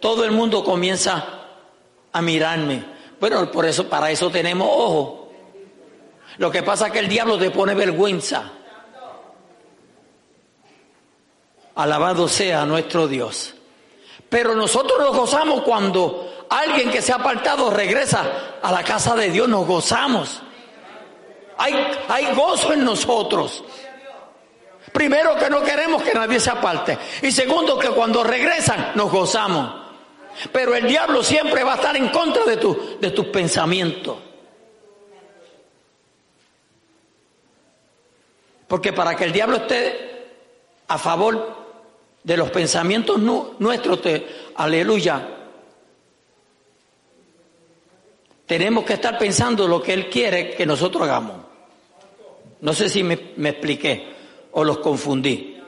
todo 0.00 0.24
el 0.24 0.30
mundo 0.30 0.62
comienza 0.62 1.24
a 2.12 2.22
mirarme. 2.22 2.84
Bueno, 3.18 3.50
por 3.50 3.66
eso, 3.66 3.88
para 3.88 4.10
eso 4.10 4.30
tenemos 4.30 4.68
ojo. 4.70 5.32
Lo 6.36 6.48
que 6.48 6.62
pasa 6.62 6.86
es 6.86 6.92
que 6.92 7.00
el 7.00 7.08
diablo 7.08 7.36
te 7.38 7.50
pone 7.50 7.74
vergüenza. 7.74 8.52
Alabado 11.78 12.26
sea 12.26 12.66
nuestro 12.66 13.06
Dios. 13.06 13.54
Pero 14.28 14.56
nosotros 14.56 14.98
nos 14.98 15.16
gozamos 15.16 15.62
cuando 15.62 16.46
alguien 16.50 16.90
que 16.90 17.00
se 17.00 17.12
ha 17.12 17.16
apartado 17.16 17.70
regresa 17.70 18.58
a 18.60 18.72
la 18.72 18.82
casa 18.82 19.14
de 19.14 19.30
Dios, 19.30 19.48
nos 19.48 19.64
gozamos. 19.64 20.42
Hay, 21.56 21.74
hay 22.08 22.34
gozo 22.34 22.72
en 22.72 22.84
nosotros. 22.84 23.62
Primero 24.92 25.36
que 25.36 25.48
no 25.48 25.62
queremos 25.62 26.02
que 26.02 26.14
nadie 26.14 26.40
se 26.40 26.50
aparte. 26.50 26.98
Y 27.22 27.30
segundo 27.30 27.78
que 27.78 27.90
cuando 27.90 28.24
regresan 28.24 28.90
nos 28.96 29.12
gozamos. 29.12 29.72
Pero 30.50 30.74
el 30.74 30.88
diablo 30.88 31.22
siempre 31.22 31.62
va 31.62 31.74
a 31.74 31.76
estar 31.76 31.96
en 31.96 32.08
contra 32.08 32.44
de, 32.44 32.56
tu, 32.56 32.98
de 33.00 33.12
tus 33.12 33.26
pensamientos. 33.26 34.16
Porque 38.66 38.92
para 38.92 39.14
que 39.14 39.22
el 39.22 39.32
diablo 39.32 39.58
esté 39.58 40.26
a 40.88 40.98
favor 40.98 41.57
de 42.22 42.36
los 42.36 42.50
pensamientos 42.50 43.18
nuestros, 43.18 44.02
te, 44.02 44.26
aleluya, 44.56 45.38
tenemos 48.48 48.84
que 48.84 48.94
estar 48.94 49.18
pensando 49.18 49.68
lo 49.68 49.82
que 49.82 49.92
Él 49.92 50.08
quiere 50.08 50.50
que 50.50 50.64
nosotros 50.64 51.02
hagamos. 51.02 51.36
No 52.60 52.72
sé 52.72 52.88
si 52.88 53.02
me, 53.02 53.14
expliqué 53.14 54.08
o 54.52 54.64
los 54.64 54.78
confundí. 54.78 55.60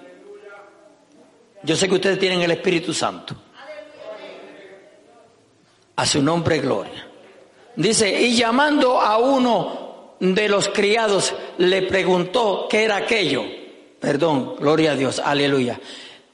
Yo 1.63 1.77
sé 1.77 1.89
que 1.89 1.97
ustedes 1.97 2.19
tienen 2.19 2.41
el 2.41 2.51
Espíritu 2.53 2.95
Santo. 2.95 3.37
A 5.97 6.07
su 6.07 6.23
nombre, 6.23 6.59
gloria. 6.59 7.07
Dice, 7.77 8.23
y 8.23 8.35
llamando 8.35 8.99
a 8.99 9.19
uno 9.19 10.15
de 10.19 10.49
los 10.49 10.69
criados, 10.69 11.35
le 11.59 11.83
preguntó 11.83 12.67
qué 12.69 12.85
era 12.85 12.97
aquello. 12.97 13.45
Perdón, 14.01 14.57
gloria 14.59 14.93
a 14.93 14.97
Dios, 14.97 15.19
aleluya. 15.19 15.79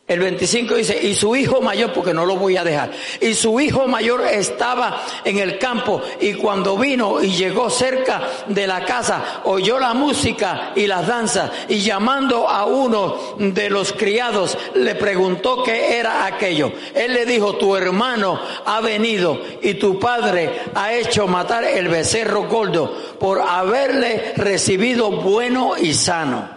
El 0.09 0.20
25 0.20 0.76
dice, 0.76 1.00
y 1.02 1.16
su 1.16 1.34
hijo 1.34 1.61
mayor, 1.61 1.92
porque 1.92 2.14
no 2.14 2.24
lo 2.24 2.36
voy 2.36 2.57
a 2.57 2.62
dejar, 2.62 2.92
y 3.20 3.34
su 3.34 3.59
hijo 3.59 3.88
mayor 3.88 4.22
estaba 4.22 5.02
en 5.24 5.40
el 5.40 5.59
campo 5.59 6.00
y 6.20 6.34
cuando 6.34 6.78
vino 6.78 7.20
y 7.20 7.32
llegó 7.32 7.68
cerca 7.70 8.22
de 8.46 8.68
la 8.68 8.84
casa, 8.84 9.40
oyó 9.42 9.80
la 9.80 9.94
música 9.94 10.70
y 10.76 10.86
las 10.86 11.09
danzas 11.09 11.50
y 11.68 11.78
llamando 11.78 12.48
a 12.48 12.66
uno 12.66 13.16
de 13.38 13.68
los 13.68 13.92
criados 13.92 14.57
le 14.74 14.94
preguntó 14.94 15.64
qué 15.64 15.98
era 15.98 16.24
aquello. 16.24 16.70
Él 16.94 17.12
le 17.12 17.26
dijo, 17.26 17.57
tu 17.57 17.74
hermano 17.74 18.38
ha 18.64 18.80
venido 18.80 19.40
y 19.61 19.74
tu 19.74 19.98
padre 19.98 20.61
ha 20.76 20.94
hecho 20.94 21.26
matar 21.26 21.64
el 21.64 21.88
becerro 21.88 22.44
gordo 22.44 22.96
por 23.18 23.40
haberle 23.40 24.34
recibido 24.36 25.11
bueno 25.11 25.76
y 25.76 25.94
sano. 25.94 26.48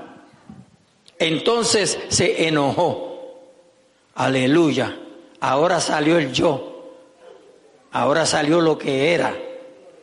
Entonces 1.18 1.98
se 2.10 2.48
enojó 2.48 3.09
Aleluya. 4.20 4.98
Ahora 5.40 5.80
salió 5.80 6.18
el 6.18 6.34
yo. 6.34 6.98
Ahora 7.94 8.26
salió 8.26 8.60
lo 8.60 8.78
que 8.78 9.14
era. 9.14 9.34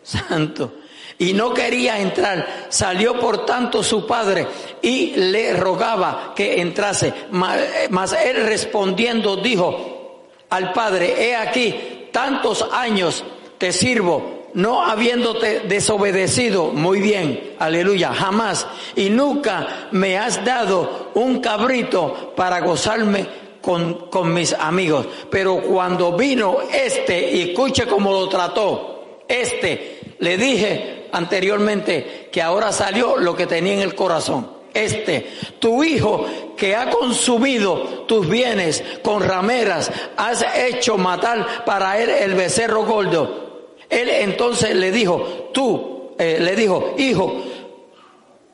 Santo. 0.02 0.72
Y 1.18 1.34
no 1.34 1.52
quería 1.52 1.98
entrar. 1.98 2.66
Salió 2.70 3.20
por 3.20 3.44
tanto 3.44 3.82
su 3.82 4.06
padre 4.06 4.46
y 4.80 5.16
le 5.16 5.52
rogaba 5.52 6.32
que 6.34 6.62
entrase. 6.62 7.12
Mas, 7.30 8.16
él 8.24 8.46
respondiendo 8.46 9.36
dijo 9.36 10.30
al 10.48 10.72
padre, 10.72 11.28
he 11.28 11.36
aquí, 11.36 12.08
tantos 12.10 12.66
años 12.72 13.22
te 13.58 13.70
sirvo, 13.70 14.48
no 14.54 14.82
habiéndote 14.82 15.60
desobedecido, 15.60 16.68
muy 16.68 17.00
bien, 17.00 17.56
aleluya, 17.58 18.14
jamás, 18.14 18.66
y 18.94 19.10
nunca 19.10 19.88
me 19.90 20.16
has 20.16 20.42
dado 20.44 21.10
un 21.14 21.40
cabrito 21.40 22.32
para 22.36 22.60
gozarme 22.60 23.45
con, 23.66 24.32
mis 24.32 24.52
amigos. 24.52 25.06
Pero 25.28 25.60
cuando 25.60 26.16
vino 26.16 26.58
este, 26.72 27.32
y 27.32 27.50
escuche 27.50 27.86
cómo 27.86 28.12
lo 28.12 28.28
trató, 28.28 29.22
este, 29.26 30.00
le 30.20 30.36
dije 30.36 31.08
anteriormente 31.10 32.28
que 32.30 32.40
ahora 32.40 32.70
salió 32.70 33.16
lo 33.16 33.34
que 33.34 33.46
tenía 33.46 33.74
en 33.74 33.80
el 33.80 33.94
corazón. 33.94 34.54
Este, 34.72 35.26
tu 35.58 35.82
hijo 35.82 36.26
que 36.56 36.76
ha 36.76 36.90
consumido 36.90 38.04
tus 38.06 38.28
bienes 38.28 38.84
con 39.02 39.22
rameras, 39.22 39.90
has 40.16 40.44
hecho 40.56 40.96
matar 40.96 41.64
para 41.64 42.00
él 42.00 42.10
el 42.10 42.34
becerro 42.34 42.84
gordo. 42.84 43.74
Él 43.88 44.08
entonces 44.08 44.76
le 44.76 44.92
dijo, 44.92 45.50
tú, 45.52 46.12
eh, 46.18 46.38
le 46.40 46.54
dijo, 46.54 46.94
hijo, 46.98 47.42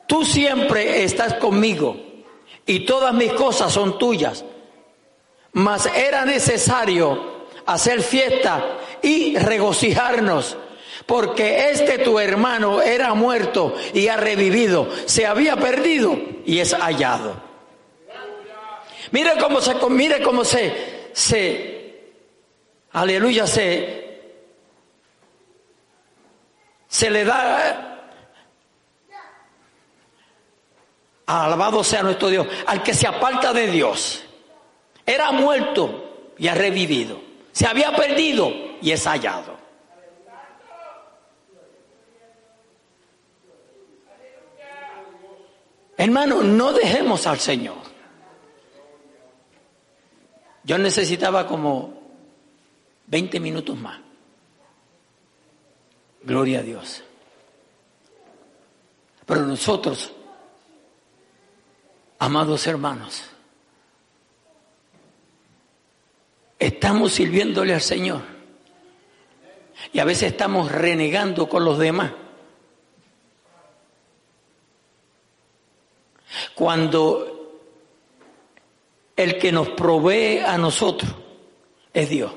tú 0.07 0.23
siempre 0.23 1.03
estás 1.03 1.35
conmigo 1.35 1.97
y 2.65 2.85
todas 2.85 3.13
mis 3.13 3.33
cosas 3.33 3.73
son 3.73 3.97
tuyas 3.97 4.45
mas 5.53 5.85
era 5.85 6.25
necesario 6.25 7.47
hacer 7.65 8.01
fiesta 8.01 8.77
y 9.01 9.37
regocijarnos, 9.37 10.57
porque 11.05 11.69
este 11.69 11.99
tu 11.99 12.19
hermano 12.19 12.81
era 12.81 13.13
muerto 13.13 13.75
y 13.93 14.07
ha 14.07 14.17
revivido, 14.17 14.89
se 15.05 15.25
había 15.25 15.55
perdido 15.55 16.17
y 16.45 16.59
es 16.59 16.73
hallado. 16.73 17.41
Mire 19.11 19.33
cómo 19.39 19.61
se, 19.61 19.75
mire 19.89 20.23
cómo 20.23 20.43
se, 20.43 21.09
se, 21.13 22.13
aleluya, 22.91 23.45
se, 23.45 24.21
se 26.87 27.09
le 27.09 27.23
da 27.23 27.93
Alabado 31.25 31.83
sea 31.83 32.03
nuestro 32.03 32.29
Dios. 32.29 32.47
Al 32.67 32.83
que 32.83 32.93
se 32.93 33.07
aparta 33.07 33.53
de 33.53 33.67
Dios. 33.67 34.23
Era 35.05 35.31
muerto 35.31 36.33
y 36.37 36.47
ha 36.47 36.55
revivido. 36.55 37.19
Se 37.51 37.67
había 37.67 37.95
perdido 37.95 38.51
y 38.81 38.91
es 38.91 39.05
hallado. 39.05 39.53
Hermano, 45.95 46.41
no 46.41 46.73
dejemos 46.73 47.27
al 47.27 47.39
Señor. 47.39 47.77
Yo 50.63 50.77
necesitaba 50.77 51.45
como 51.45 51.93
20 53.07 53.39
minutos 53.39 53.77
más. 53.77 53.99
Gloria 56.23 56.59
a 56.59 56.63
Dios. 56.63 57.03
Pero 59.25 59.45
nosotros 59.45 60.11
Amados 62.23 62.65
hermanos, 62.67 63.23
estamos 66.65 67.13
sirviéndole 67.13 67.73
al 67.73 67.81
Señor 67.81 68.21
y 69.91 69.99
a 69.99 70.05
veces 70.05 70.31
estamos 70.31 70.71
renegando 70.71 71.47
con 71.47 71.65
los 71.65 71.77
demás. 71.77 72.11
Cuando 76.55 77.59
el 79.15 79.37
que 79.37 79.51
nos 79.51 79.69
provee 79.69 80.39
a 80.39 80.57
nosotros 80.57 81.11
es 81.93 82.09
Dios. 82.09 82.31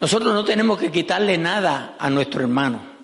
Nosotros 0.00 0.34
no 0.34 0.44
tenemos 0.44 0.78
que 0.78 0.92
quitarle 0.92 1.38
nada 1.38 1.96
a 1.98 2.10
nuestro 2.10 2.42
hermano 2.42 2.94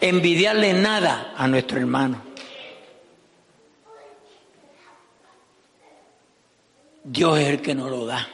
envidiarle 0.00 0.72
nada 0.72 1.34
a 1.36 1.46
nuestro 1.46 1.78
hermano. 1.78 2.29
Dios 7.04 7.38
es 7.38 7.48
el 7.48 7.62
que 7.62 7.74
nos 7.74 7.90
lo 7.90 8.06
da. 8.06 8.28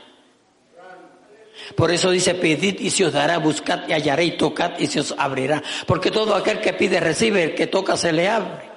Por 1.74 1.90
eso 1.90 2.10
dice, 2.10 2.34
pedid 2.34 2.78
y 2.80 2.90
se 2.90 3.06
os 3.06 3.12
dará, 3.12 3.38
buscad 3.38 3.88
y 3.88 3.92
hallaréis, 3.92 4.36
tocad 4.36 4.78
y 4.78 4.86
se 4.86 5.00
os 5.00 5.14
abrirá. 5.18 5.62
Porque 5.86 6.10
todo 6.10 6.34
aquel 6.34 6.60
que 6.60 6.72
pide 6.72 7.00
recibe, 7.00 7.42
el 7.42 7.54
que 7.54 7.66
toca 7.66 7.96
se 7.96 8.12
le 8.12 8.28
abre. 8.28 8.70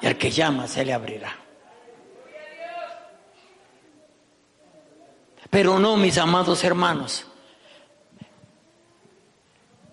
Y 0.00 0.06
al 0.06 0.16
que 0.16 0.30
llama 0.30 0.66
se 0.66 0.84
le 0.84 0.92
abrirá. 0.92 1.36
Pero 5.50 5.78
no, 5.78 5.96
mis 5.96 6.18
amados 6.18 6.64
hermanos. 6.64 7.26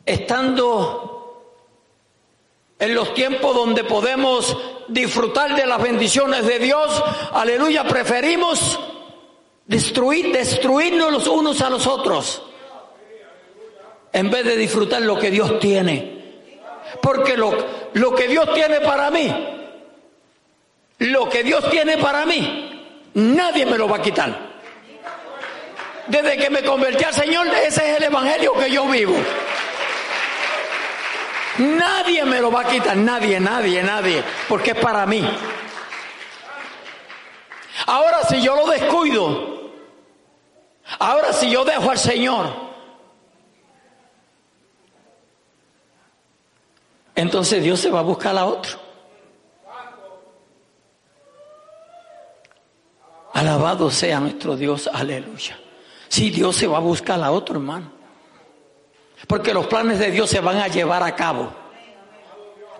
Estando 0.06 1.14
en 2.80 2.96
los 2.96 3.14
tiempos 3.14 3.56
donde 3.56 3.84
podemos 3.84 4.58
disfrutar 4.90 5.56
de 5.56 5.66
las 5.66 5.82
bendiciones 5.82 6.46
de 6.46 6.60
Dios, 6.60 7.04
aleluya, 7.32 7.86
preferimos 7.86 8.80
destruir, 9.66 10.32
destruirnos 10.32 11.11
los 11.11 11.28
unos 11.28 11.61
a 11.61 11.70
los 11.70 11.88
otros, 11.88 12.43
en 14.11 14.30
vez 14.30 14.45
de 14.45 14.57
disfrutar 14.57 15.01
lo 15.01 15.18
que 15.18 15.32
Dios 15.32 15.59
tiene. 15.59 16.22
Porque 17.01 17.36
lo, 17.36 17.53
lo 17.93 18.14
que 18.14 18.28
Dios 18.28 18.53
tiene 18.53 18.80
para 18.82 19.09
mí, 19.09 19.34
lo 20.99 21.30
que 21.30 21.43
Dios 21.43 21.70
tiene 21.70 21.97
para 21.97 22.26
mí, 22.26 23.11
nadie 23.16 23.66
me 23.66 23.78
lo 23.78 23.88
va 23.88 23.97
a 23.97 24.01
quitar. 24.01 24.53
Desde 26.07 26.38
que 26.38 26.49
me 26.49 26.64
convertí 26.64 27.03
al 27.03 27.14
Señor, 27.14 27.47
ese 27.47 27.91
es 27.91 27.97
el 27.97 28.03
evangelio 28.03 28.53
que 28.53 28.70
yo 28.70 28.86
vivo. 28.86 29.16
Nadie 31.57 32.26
me 32.26 32.41
lo 32.41 32.51
va 32.51 32.61
a 32.61 32.68
quitar, 32.68 32.97
nadie, 32.97 33.39
nadie, 33.39 33.82
nadie, 33.84 34.24
porque 34.49 34.72
es 34.72 34.78
para 34.78 35.05
mí. 35.05 35.24
Ahora 37.86 38.24
si 38.28 38.41
yo 38.41 38.55
lo 38.55 38.68
descuido, 38.68 39.53
ahora 41.00 41.34
si 41.34 41.50
yo 41.50 41.66
dejo 41.66 41.90
al 41.90 41.98
Señor, 41.98 42.54
entonces 47.16 47.64
Dios 47.64 47.80
se 47.80 47.90
va 47.90 48.00
a 48.00 48.04
buscar 48.04 48.38
a 48.38 48.46
otro. 48.46 48.80
Alabado 53.34 53.90
sea 53.90 54.20
nuestro 54.20 54.56
Dios, 54.56 54.90
aleluya. 54.94 55.60
Si 56.08 56.30
Dios 56.30 56.56
se 56.56 56.68
va 56.68 56.78
a 56.78 56.82
buscar 56.82 57.22
a 57.24 57.32
otro 57.32 57.56
hermano. 57.56 57.92
Porque 59.28 59.54
los 59.54 59.66
planes 59.68 60.00
de 60.00 60.12
Dios 60.12 60.30
se 60.30 60.40
van 60.40 60.58
a 60.58 60.68
llevar 60.68 61.02
a 61.02 61.16
cabo. 61.16 61.62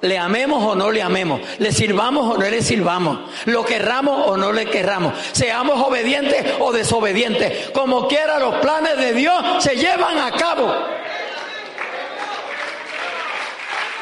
Le 0.04 0.18
amemos 0.18 0.62
o 0.62 0.76
no 0.76 0.92
le 0.92 1.02
amemos, 1.02 1.40
le 1.60 1.72
sirvamos 1.72 2.36
o 2.36 2.38
no 2.38 2.50
le 2.50 2.62
sirvamos, 2.62 3.20
lo 3.46 3.64
querramos 3.64 4.28
o 4.28 4.36
no 4.36 4.52
le 4.52 4.66
querramos, 4.66 5.14
seamos 5.32 5.82
obedientes 5.82 6.46
o 6.60 6.74
desobedientes, 6.74 7.70
como 7.70 8.06
quiera 8.10 8.38
los 8.38 8.56
planes 8.56 8.98
de 8.98 9.14
Dios 9.14 9.64
se 9.64 9.78
llevan 9.78 10.18
a 10.18 10.32
cabo. 10.32 10.76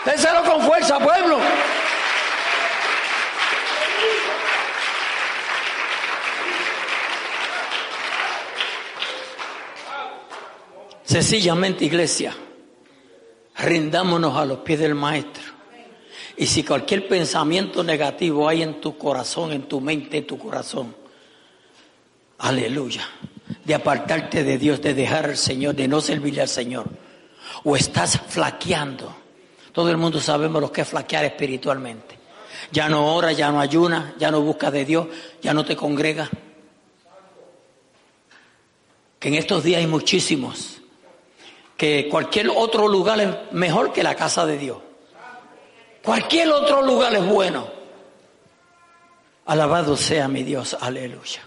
Déselo 0.03 0.43
con 0.43 0.61
fuerza, 0.61 0.97
pueblo. 0.97 1.37
Sencillamente, 11.03 11.85
iglesia, 11.85 12.33
rindámonos 13.59 14.35
a 14.35 14.45
los 14.45 14.59
pies 14.61 14.79
del 14.79 14.95
Maestro. 14.95 15.60
Y 16.41 16.47
si 16.47 16.63
cualquier 16.63 17.07
pensamiento 17.07 17.83
negativo 17.83 18.49
hay 18.49 18.63
en 18.63 18.81
tu 18.81 18.97
corazón, 18.97 19.51
en 19.51 19.67
tu 19.67 19.79
mente, 19.79 20.17
en 20.17 20.25
tu 20.25 20.39
corazón, 20.39 20.95
aleluya, 22.39 23.07
de 23.63 23.75
apartarte 23.75 24.43
de 24.43 24.57
Dios, 24.57 24.81
de 24.81 24.95
dejar 24.95 25.25
al 25.25 25.37
Señor, 25.37 25.75
de 25.75 25.87
no 25.87 26.01
servirle 26.01 26.41
al 26.41 26.47
Señor, 26.47 26.87
o 27.63 27.75
estás 27.75 28.19
flaqueando. 28.27 29.15
Todo 29.71 29.91
el 29.91 29.97
mundo 29.97 30.19
sabemos 30.19 30.59
lo 30.59 30.71
que 30.71 30.81
es 30.81 30.87
flaquear 30.87 31.25
espiritualmente. 31.25 32.17
Ya 32.71 32.89
no 32.89 33.13
ora, 33.13 33.31
ya 33.33 33.51
no 33.51 33.59
ayuna, 33.59 34.15
ya 34.17 34.31
no 34.31 34.41
busca 34.41 34.71
de 34.71 34.83
Dios, 34.83 35.09
ya 35.43 35.53
no 35.53 35.63
te 35.63 35.75
congrega. 35.75 36.27
Que 39.19 39.27
en 39.27 39.35
estos 39.35 39.63
días 39.63 39.77
hay 39.77 39.85
muchísimos 39.85 40.81
que 41.77 42.07
cualquier 42.09 42.49
otro 42.49 42.87
lugar 42.87 43.21
es 43.21 43.29
mejor 43.51 43.93
que 43.93 44.01
la 44.01 44.15
casa 44.15 44.47
de 44.47 44.57
Dios. 44.57 44.77
Cualquier 46.03 46.49
otro 46.49 46.81
lugar 46.81 47.13
es 47.13 47.25
bueno. 47.25 47.67
Alabado 49.45 49.95
sea 49.97 50.27
mi 50.27 50.43
Dios, 50.43 50.75
aleluya. 50.79 51.41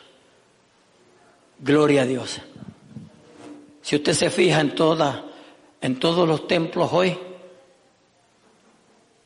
Gloria 1.58 2.02
a 2.02 2.06
Dios. 2.06 2.40
Si 3.82 3.96
usted 3.96 4.12
se 4.12 4.30
fija 4.30 4.60
en 4.60 4.74
en 5.80 5.98
todos 5.98 6.28
los 6.28 6.46
templos 6.46 6.90
hoy, 6.92 7.18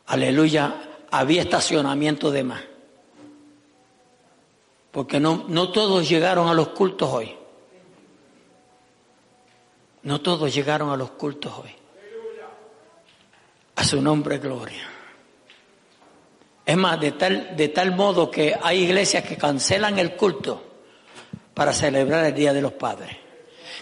aleluya, 0.07 0.74
había 1.11 1.43
estacionamiento 1.43 2.31
de 2.31 2.45
más. 2.45 2.62
Porque 4.91 5.20
no, 5.20 5.45
no 5.49 5.70
todos 5.70 6.09
llegaron 6.09 6.49
a 6.49 6.55
los 6.55 6.68
cultos 6.68 7.09
hoy. 7.12 7.35
No 10.03 10.20
todos 10.20 10.55
llegaron 10.55 10.91
a 10.91 10.97
los 10.97 11.11
cultos 11.12 11.53
hoy. 11.59 11.70
A 13.76 13.85
su 13.85 14.01
nombre, 14.01 14.39
gloria. 14.39 14.97
Es 16.69 16.77
más, 16.77 17.01
de 17.01 17.12
tal, 17.12 17.57
de 17.57 17.69
tal 17.69 17.97
modo 17.97 18.31
que 18.31 18.55
hay 18.62 18.83
iglesias 18.83 19.25
que 19.25 19.39
cancelan 19.39 19.99
el 19.99 20.16
culto 20.16 20.62
para 21.55 21.73
celebrar 21.73 22.27
el 22.27 22.35
Día 22.35 22.53
de 22.53 22.61
los 22.61 22.75
Padres. 22.75 23.16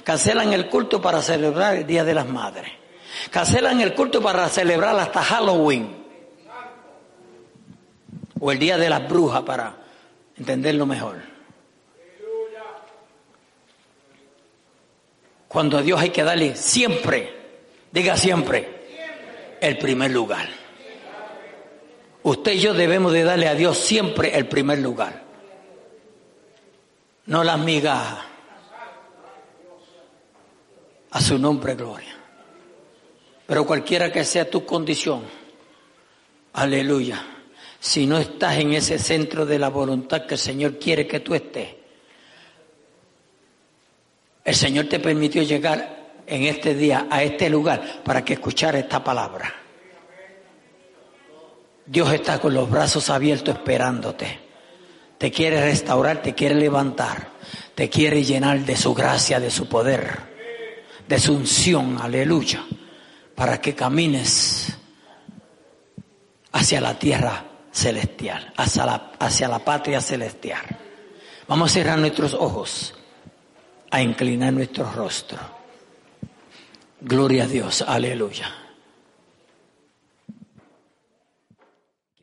Cancelan 0.04 0.52
el 0.52 0.68
culto 0.68 1.02
para 1.02 1.20
celebrar 1.20 1.74
el 1.78 1.84
Día 1.84 2.04
de 2.04 2.14
las 2.14 2.28
Madres. 2.28 2.70
Cancelan 3.32 3.80
el 3.80 3.92
culto 3.92 4.22
para 4.22 4.48
celebrar 4.48 4.96
hasta 5.00 5.20
Halloween. 5.20 5.96
O 8.38 8.52
el 8.52 8.58
Día 8.60 8.78
de 8.78 8.88
las 8.88 9.08
Brujas 9.08 9.42
para 9.42 9.78
entenderlo 10.38 10.86
mejor. 10.86 11.16
Cuando 15.48 15.78
a 15.78 15.82
Dios 15.82 16.00
hay 16.00 16.10
que 16.10 16.22
darle 16.22 16.54
siempre, 16.54 17.34
diga 17.90 18.16
siempre, 18.16 19.56
el 19.60 19.76
primer 19.76 20.12
lugar. 20.12 20.65
Usted 22.26 22.54
y 22.54 22.58
yo 22.58 22.74
debemos 22.74 23.12
de 23.12 23.22
darle 23.22 23.46
a 23.46 23.54
Dios 23.54 23.78
siempre 23.78 24.36
el 24.36 24.48
primer 24.48 24.80
lugar. 24.80 25.22
no 27.26 27.44
las 27.44 27.56
migajas. 27.60 28.24
A 31.12 31.20
su 31.20 31.38
nombre, 31.38 31.76
gloria. 31.76 32.16
Pero 33.46 33.64
cualquiera 33.64 34.10
que 34.10 34.24
sea 34.24 34.50
tu 34.50 34.66
condición, 34.66 35.22
aleluya, 36.54 37.24
si 37.78 38.08
no 38.08 38.18
estás 38.18 38.58
en 38.58 38.72
ese 38.72 38.98
centro 38.98 39.46
de 39.46 39.60
la 39.60 39.68
voluntad 39.68 40.26
que 40.26 40.34
el 40.34 40.40
Señor 40.40 40.80
quiere 40.80 41.06
que 41.06 41.20
tú 41.20 41.32
estés, 41.32 41.76
el 44.44 44.54
Señor 44.56 44.88
te 44.88 44.98
permitió 44.98 45.44
llegar 45.44 46.24
en 46.26 46.42
este 46.42 46.74
día 46.74 47.06
a 47.08 47.22
este 47.22 47.48
lugar 47.48 48.02
para 48.02 48.24
que 48.24 48.32
escuchara 48.32 48.80
esta 48.80 49.04
palabra. 49.04 49.65
Dios 51.86 52.12
está 52.12 52.40
con 52.40 52.52
los 52.52 52.68
brazos 52.68 53.10
abiertos 53.10 53.54
esperándote. 53.54 54.40
Te 55.18 55.30
quiere 55.30 55.60
restaurar, 55.60 56.20
te 56.20 56.34
quiere 56.34 56.56
levantar, 56.56 57.28
te 57.74 57.88
quiere 57.88 58.24
llenar 58.24 58.60
de 58.60 58.76
su 58.76 58.92
gracia, 58.92 59.40
de 59.40 59.50
su 59.50 59.68
poder, 59.68 60.18
de 61.08 61.18
su 61.18 61.34
unción, 61.34 61.98
aleluya, 62.02 62.64
para 63.34 63.60
que 63.60 63.74
camines 63.74 64.76
hacia 66.52 66.80
la 66.80 66.98
tierra 66.98 67.44
celestial, 67.70 68.52
hacia 68.56 68.84
la, 68.84 69.12
hacia 69.18 69.48
la 69.48 69.60
patria 69.60 70.00
celestial. 70.00 70.64
Vamos 71.46 71.70
a 71.70 71.74
cerrar 71.74 71.98
nuestros 71.98 72.34
ojos, 72.34 72.94
a 73.90 74.02
inclinar 74.02 74.52
nuestro 74.52 74.90
rostro. 74.92 75.38
Gloria 77.00 77.44
a 77.44 77.46
Dios, 77.46 77.82
aleluya. 77.86 78.65